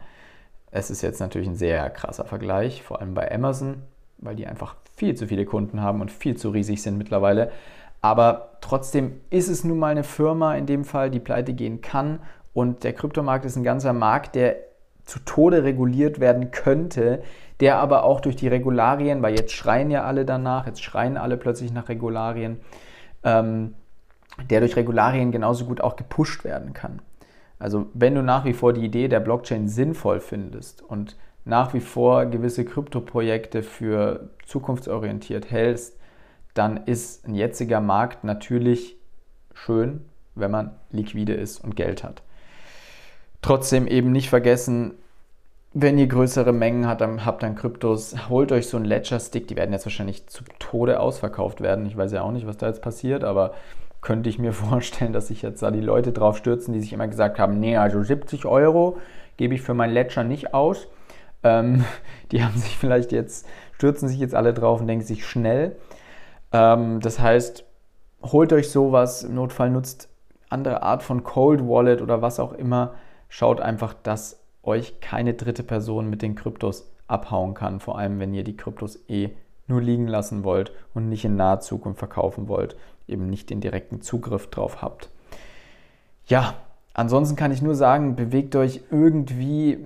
Es 0.69 0.89
ist 0.89 1.01
jetzt 1.01 1.19
natürlich 1.19 1.47
ein 1.47 1.55
sehr 1.55 1.89
krasser 1.89 2.25
Vergleich, 2.25 2.83
vor 2.83 3.01
allem 3.01 3.13
bei 3.13 3.29
Amazon, 3.31 3.81
weil 4.19 4.35
die 4.35 4.47
einfach 4.47 4.75
viel 4.95 5.15
zu 5.15 5.27
viele 5.27 5.45
Kunden 5.45 5.81
haben 5.81 6.01
und 6.01 6.11
viel 6.11 6.37
zu 6.37 6.49
riesig 6.49 6.81
sind 6.81 6.97
mittlerweile. 6.97 7.51
Aber 8.01 8.57
trotzdem 8.61 9.21
ist 9.29 9.49
es 9.49 9.63
nun 9.63 9.79
mal 9.79 9.89
eine 9.89 10.03
Firma 10.03 10.55
in 10.55 10.65
dem 10.65 10.85
Fall, 10.85 11.11
die 11.11 11.19
pleite 11.19 11.53
gehen 11.53 11.81
kann. 11.81 12.19
Und 12.53 12.83
der 12.83 12.93
Kryptomarkt 12.93 13.45
ist 13.45 13.55
ein 13.55 13.63
ganzer 13.63 13.93
Markt, 13.93 14.35
der 14.35 14.57
zu 15.11 15.19
Tode 15.19 15.65
reguliert 15.65 16.21
werden 16.21 16.51
könnte, 16.51 17.21
der 17.59 17.79
aber 17.79 18.03
auch 18.03 18.21
durch 18.21 18.37
die 18.37 18.47
Regularien, 18.47 19.21
weil 19.21 19.37
jetzt 19.37 19.51
schreien 19.51 19.91
ja 19.91 20.05
alle 20.05 20.23
danach, 20.23 20.67
jetzt 20.67 20.81
schreien 20.81 21.17
alle 21.17 21.35
plötzlich 21.35 21.73
nach 21.73 21.89
Regularien, 21.89 22.61
ähm, 23.23 23.73
der 24.49 24.61
durch 24.61 24.77
Regularien 24.77 25.31
genauso 25.31 25.65
gut 25.65 25.81
auch 25.81 25.97
gepusht 25.97 26.45
werden 26.45 26.71
kann. 26.71 27.01
Also 27.59 27.87
wenn 27.93 28.15
du 28.15 28.23
nach 28.23 28.45
wie 28.45 28.53
vor 28.53 28.71
die 28.71 28.85
Idee 28.85 29.09
der 29.09 29.19
Blockchain 29.19 29.67
sinnvoll 29.67 30.21
findest 30.21 30.81
und 30.81 31.17
nach 31.43 31.73
wie 31.73 31.81
vor 31.81 32.25
gewisse 32.25 32.63
Kryptoprojekte 32.63 33.63
für 33.63 34.29
zukunftsorientiert 34.45 35.51
hältst, 35.51 35.99
dann 36.53 36.77
ist 36.85 37.27
ein 37.27 37.35
jetziger 37.35 37.81
Markt 37.81 38.23
natürlich 38.23 38.95
schön, 39.53 40.05
wenn 40.35 40.51
man 40.51 40.71
liquide 40.89 41.33
ist 41.33 41.61
und 41.61 41.75
Geld 41.75 42.03
hat. 42.03 42.23
Trotzdem 43.41 43.87
eben 43.87 44.11
nicht 44.11 44.29
vergessen, 44.29 44.93
wenn 45.73 45.97
ihr 45.97 46.07
größere 46.07 46.51
Mengen 46.51 46.85
habt, 46.87 47.01
dann 47.01 47.25
habt 47.25 47.43
dann 47.43 47.55
Kryptos, 47.55 48.29
holt 48.29 48.51
euch 48.51 48.67
so 48.67 48.77
einen 48.77 48.85
Ledger-Stick. 48.85 49.47
Die 49.47 49.55
werden 49.55 49.71
jetzt 49.71 49.85
wahrscheinlich 49.85 50.27
zu 50.27 50.43
Tode 50.59 50.99
ausverkauft 50.99 51.61
werden. 51.61 51.85
Ich 51.85 51.95
weiß 51.95 52.11
ja 52.11 52.23
auch 52.23 52.31
nicht, 52.31 52.45
was 52.45 52.57
da 52.57 52.67
jetzt 52.67 52.81
passiert, 52.81 53.23
aber 53.23 53.53
könnte 54.01 54.29
ich 54.29 54.37
mir 54.37 54.51
vorstellen, 54.53 55.13
dass 55.13 55.27
sich 55.27 55.41
jetzt 55.41 55.61
da 55.63 55.71
die 55.71 55.79
Leute 55.79 56.11
drauf 56.11 56.37
stürzen, 56.37 56.73
die 56.73 56.81
sich 56.81 56.91
immer 56.91 57.07
gesagt 57.07 57.39
haben, 57.39 57.59
nee, 57.59 57.77
also 57.77 58.03
70 58.03 58.45
Euro 58.45 58.97
gebe 59.37 59.55
ich 59.55 59.61
für 59.61 59.73
mein 59.73 59.91
Ledger 59.91 60.23
nicht 60.23 60.53
aus. 60.53 60.87
Ähm, 61.43 61.85
die 62.31 62.43
haben 62.43 62.57
sich 62.57 62.77
vielleicht 62.77 63.13
jetzt, 63.13 63.47
stürzen 63.73 64.09
sich 64.09 64.19
jetzt 64.19 64.35
alle 64.35 64.53
drauf 64.53 64.81
und 64.81 64.87
denken 64.87 65.05
sich 65.05 65.25
schnell. 65.25 65.77
Ähm, 66.51 66.99
das 66.99 67.19
heißt, 67.19 67.63
holt 68.23 68.51
euch 68.51 68.69
sowas, 68.69 69.23
im 69.23 69.35
Notfall 69.35 69.69
nutzt 69.69 70.09
andere 70.49 70.83
Art 70.83 71.01
von 71.01 71.23
Cold 71.23 71.61
Wallet 71.61 72.01
oder 72.01 72.21
was 72.21 72.41
auch 72.41 72.51
immer. 72.51 72.93
Schaut 73.29 73.61
einfach, 73.61 73.93
dass 73.93 74.40
euch 74.63 74.99
keine 74.99 75.33
dritte 75.33 75.63
Person 75.63 76.09
mit 76.09 76.21
den 76.21 76.35
Kryptos 76.35 76.91
abhauen 77.07 77.53
kann, 77.53 77.79
vor 77.79 77.97
allem 77.97 78.19
wenn 78.19 78.33
ihr 78.33 78.43
die 78.43 78.57
Kryptos 78.57 78.99
eh 79.09 79.31
nur 79.67 79.81
liegen 79.81 80.07
lassen 80.07 80.43
wollt 80.43 80.71
und 80.93 81.09
nicht 81.09 81.25
in 81.25 81.35
naher 81.35 81.59
Zukunft 81.59 81.99
verkaufen 81.99 82.47
wollt, 82.47 82.75
eben 83.07 83.29
nicht 83.29 83.49
den 83.49 83.61
direkten 83.61 84.01
Zugriff 84.01 84.47
drauf 84.47 84.81
habt. 84.81 85.09
Ja, 86.25 86.55
ansonsten 86.93 87.35
kann 87.35 87.51
ich 87.51 87.61
nur 87.61 87.75
sagen, 87.75 88.15
bewegt 88.15 88.55
euch 88.55 88.81
irgendwie 88.91 89.79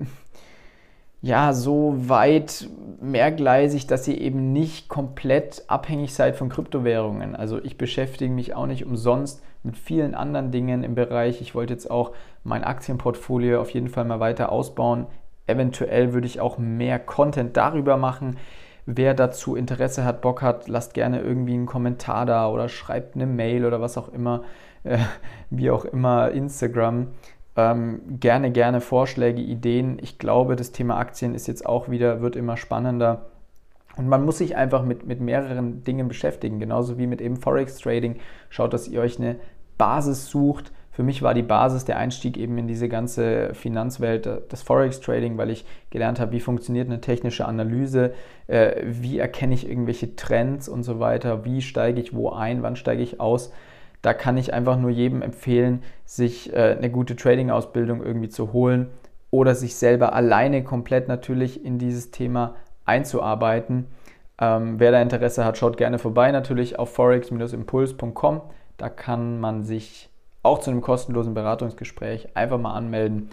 ja 1.26 1.54
so 1.54 1.96
weit 2.08 2.70
mehrgleisig, 3.02 3.88
dass 3.88 4.08
ihr 4.08 4.22
eben 4.22 4.54
nicht 4.54 4.90
komplett 4.90 5.64
abhängig 5.68 6.14
seid 6.14 6.36
von 6.36 6.50
Kryptowährungen. 6.50 7.36
Also 7.36 7.58
ich 7.64 7.80
beschäftige 7.80 8.32
mich 8.32 8.54
auch 8.54 8.68
nicht 8.68 8.86
umsonst 8.86 9.44
mit 9.64 9.76
vielen 9.76 10.14
anderen 10.14 10.52
Dingen 10.52 10.84
im 10.84 10.94
Bereich. 10.94 11.42
Ich 11.42 11.56
wollte 11.56 11.74
jetzt 11.74 11.90
auch 11.90 12.12
mein 12.44 12.64
Aktienportfolio 12.64 13.60
auf 13.60 13.72
jeden 13.72 13.90
Fall 13.90 14.06
mal 14.06 14.20
weiter 14.20 14.52
ausbauen. 14.52 15.08
Eventuell 15.48 16.14
würde 16.14 16.28
ich 16.28 16.42
auch 16.42 16.60
mehr 16.60 17.00
Content 17.00 17.58
darüber 17.58 17.98
machen. 17.98 18.38
Wer 18.86 19.16
dazu 19.16 19.56
Interesse 19.56 20.06
hat, 20.06 20.22
Bock 20.22 20.44
hat, 20.44 20.68
lasst 20.68 20.94
gerne 20.94 21.22
irgendwie 21.22 21.56
einen 21.56 21.66
Kommentar 21.66 22.28
da 22.28 22.48
oder 22.48 22.70
schreibt 22.70 23.16
eine 23.16 23.26
Mail 23.26 23.66
oder 23.66 23.82
was 23.82 23.98
auch 23.98 24.10
immer, 24.10 24.44
äh, 24.84 25.00
wie 25.50 25.72
auch 25.72 25.86
immer, 25.86 26.30
Instagram. 26.30 27.08
Ähm, 27.58 28.02
gerne, 28.20 28.52
gerne 28.52 28.82
Vorschläge, 28.82 29.42
Ideen. 29.42 29.98
Ich 30.02 30.20
glaube, 30.20 30.56
das 30.56 30.72
Thema 30.72 30.98
Aktien 30.98 31.34
ist 31.34 31.48
jetzt 31.48 31.66
auch 31.66 31.90
wieder, 31.90 32.22
wird 32.22 32.36
immer 32.36 32.58
spannender. 32.58 33.28
Und 33.96 34.10
man 34.10 34.26
muss 34.26 34.40
sich 34.40 34.58
einfach 34.58 34.84
mit, 34.84 35.06
mit 35.06 35.22
mehreren 35.22 35.84
Dingen 35.84 36.08
beschäftigen, 36.08 36.60
genauso 36.60 36.98
wie 36.98 37.08
mit 37.08 37.22
eben 37.22 37.38
Forex 37.38 37.78
Trading. 37.78 38.18
Schaut, 38.50 38.74
dass 38.74 38.90
ihr 38.90 39.00
euch 39.00 39.20
eine 39.20 39.38
Basis 39.78 40.28
sucht. 40.30 40.74
Für 40.92 41.04
mich 41.04 41.22
war 41.22 41.34
die 41.34 41.44
Basis 41.44 41.86
der 41.86 41.98
Einstieg 41.98 42.38
eben 42.38 42.58
in 42.58 42.68
diese 42.68 42.88
ganze 42.88 43.54
Finanzwelt 43.54 44.30
das 44.50 44.62
Forex 44.62 45.00
Trading, 45.02 45.38
weil 45.38 45.50
ich 45.50 45.66
gelernt 45.90 46.20
habe, 46.20 46.34
wie 46.34 46.40
funktioniert 46.40 46.88
eine 46.88 47.02
technische 47.02 47.46
Analyse, 47.46 48.14
äh, 48.48 48.82
wie 48.86 49.18
erkenne 49.18 49.54
ich 49.54 49.70
irgendwelche 49.70 50.16
Trends 50.16 50.70
und 50.70 50.84
so 50.84 51.00
weiter, 51.00 51.44
wie 51.46 51.62
steige 51.62 52.00
ich 52.00 52.14
wo 52.14 52.30
ein, 52.30 52.64
wann 52.64 52.76
steige 52.76 53.04
ich 53.04 53.20
aus. 53.20 53.52
Da 54.06 54.14
kann 54.14 54.38
ich 54.38 54.54
einfach 54.54 54.78
nur 54.78 54.92
jedem 54.92 55.24
empfehlen, 55.24 55.82
sich 56.06 56.54
äh, 56.54 56.76
eine 56.78 56.92
gute 56.92 57.16
Trading-Ausbildung 57.16 58.04
irgendwie 58.04 58.30
zu 58.30 58.54
holen 58.54 58.92
oder 59.32 59.56
sich 59.56 59.78
selber 59.78 60.14
alleine 60.14 60.64
komplett 60.64 61.08
natürlich 61.08 61.66
in 61.66 61.80
dieses 61.80 62.12
Thema 62.12 62.54
einzuarbeiten. 62.86 63.88
Ähm, 64.40 64.80
wer 64.80 64.92
da 64.92 65.02
Interesse 65.02 65.44
hat, 65.44 65.58
schaut 65.58 65.78
gerne 65.78 65.98
vorbei 65.98 66.32
natürlich 66.32 66.78
auf 66.78 66.94
forex-impuls.com. 66.94 68.42
Da 68.78 68.90
kann 68.90 69.40
man 69.40 69.64
sich 69.64 70.12
auch 70.44 70.60
zu 70.60 70.70
einem 70.70 70.82
kostenlosen 70.82 71.34
Beratungsgespräch 71.34 72.38
einfach 72.38 72.60
mal 72.60 72.76
anmelden 72.76 73.32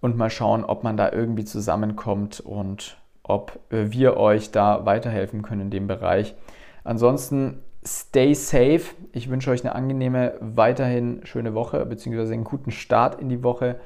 und 0.00 0.16
mal 0.16 0.28
schauen, 0.28 0.64
ob 0.64 0.82
man 0.82 0.96
da 0.96 1.12
irgendwie 1.12 1.44
zusammenkommt 1.44 2.40
und 2.40 2.96
ob 3.22 3.60
äh, 3.70 3.92
wir 3.92 4.16
euch 4.16 4.50
da 4.50 4.84
weiterhelfen 4.86 5.42
können 5.42 5.60
in 5.60 5.70
dem 5.70 5.86
Bereich. 5.86 6.34
Ansonsten 6.82 7.62
stay 7.86 8.34
safe. 8.34 8.82
Ich 9.12 9.28
wünsche 9.30 9.50
euch 9.50 9.64
eine 9.64 9.74
angenehme, 9.74 10.34
weiterhin 10.40 11.20
schöne 11.24 11.54
Woche, 11.54 11.84
beziehungsweise 11.86 12.32
einen 12.32 12.44
guten 12.44 12.70
Start 12.70 13.20
in 13.20 13.28
die 13.28 13.42
Woche. 13.42 13.76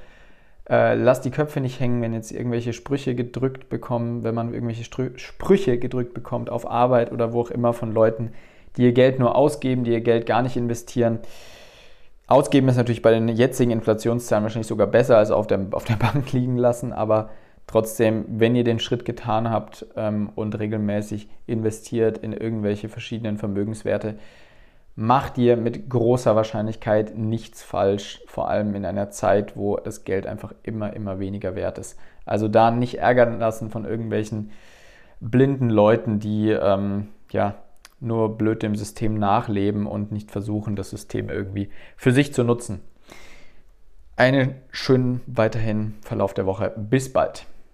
Äh, 0.68 0.94
lasst 0.94 1.24
die 1.24 1.30
Köpfe 1.30 1.60
nicht 1.60 1.80
hängen, 1.80 2.02
wenn 2.02 2.12
jetzt 2.12 2.30
irgendwelche 2.30 2.72
Sprüche 2.72 3.14
gedrückt 3.14 3.68
bekommen, 3.68 4.22
wenn 4.22 4.34
man 4.34 4.52
irgendwelche 4.52 4.84
Sprüche 4.84 5.78
gedrückt 5.78 6.14
bekommt 6.14 6.50
auf 6.50 6.70
Arbeit 6.70 7.10
oder 7.10 7.32
wo 7.32 7.40
auch 7.40 7.50
immer 7.50 7.72
von 7.72 7.92
Leuten, 7.92 8.32
die 8.76 8.82
ihr 8.82 8.92
Geld 8.92 9.18
nur 9.18 9.34
ausgeben, 9.34 9.84
die 9.84 9.92
ihr 9.92 10.02
Geld 10.02 10.26
gar 10.26 10.42
nicht 10.42 10.56
investieren. 10.56 11.20
Ausgeben 12.26 12.68
ist 12.68 12.76
natürlich 12.76 13.00
bei 13.00 13.10
den 13.10 13.28
jetzigen 13.28 13.70
Inflationszahlen 13.70 14.44
wahrscheinlich 14.44 14.66
sogar 14.66 14.86
besser 14.86 15.16
als 15.16 15.30
auf 15.30 15.46
der, 15.46 15.66
auf 15.70 15.84
der 15.84 15.96
Bank 15.96 16.32
liegen 16.32 16.58
lassen, 16.58 16.92
aber 16.92 17.30
trotzdem, 17.68 18.24
wenn 18.28 18.56
ihr 18.56 18.64
den 18.64 18.80
Schritt 18.80 19.04
getan 19.04 19.48
habt 19.48 19.86
ähm, 19.94 20.30
und 20.34 20.58
regelmäßig 20.58 21.28
investiert 21.46 22.18
in 22.18 22.32
irgendwelche 22.32 22.88
verschiedenen 22.88 23.38
Vermögenswerte, 23.38 24.18
macht 24.96 25.38
ihr 25.38 25.56
mit 25.56 25.88
großer 25.88 26.34
Wahrscheinlichkeit 26.34 27.16
nichts 27.16 27.62
falsch, 27.62 28.20
vor 28.26 28.48
allem 28.50 28.74
in 28.74 28.84
einer 28.84 29.10
Zeit, 29.10 29.56
wo 29.56 29.76
das 29.76 30.02
Geld 30.02 30.26
einfach 30.26 30.52
immer, 30.64 30.92
immer 30.94 31.20
weniger 31.20 31.54
wert 31.54 31.78
ist. 31.78 31.96
Also 32.24 32.48
da 32.48 32.72
nicht 32.72 32.98
ärgern 32.98 33.38
lassen 33.38 33.70
von 33.70 33.84
irgendwelchen 33.84 34.50
blinden 35.20 35.70
Leuten, 35.70 36.18
die 36.18 36.50
ähm, 36.50 37.08
ja 37.30 37.54
nur 38.00 38.36
blöd 38.36 38.62
dem 38.62 38.74
System 38.74 39.14
nachleben 39.14 39.86
und 39.86 40.10
nicht 40.10 40.30
versuchen, 40.30 40.74
das 40.74 40.90
System 40.90 41.28
irgendwie 41.30 41.70
für 41.96 42.12
sich 42.12 42.32
zu 42.32 42.42
nutzen. 42.42 42.80
Einen 44.16 44.56
schönen 44.70 45.20
weiterhin 45.26 45.94
Verlauf 46.02 46.34
der 46.34 46.46
Woche. 46.46 46.72
Bis 46.76 47.12
bald. 47.12 47.46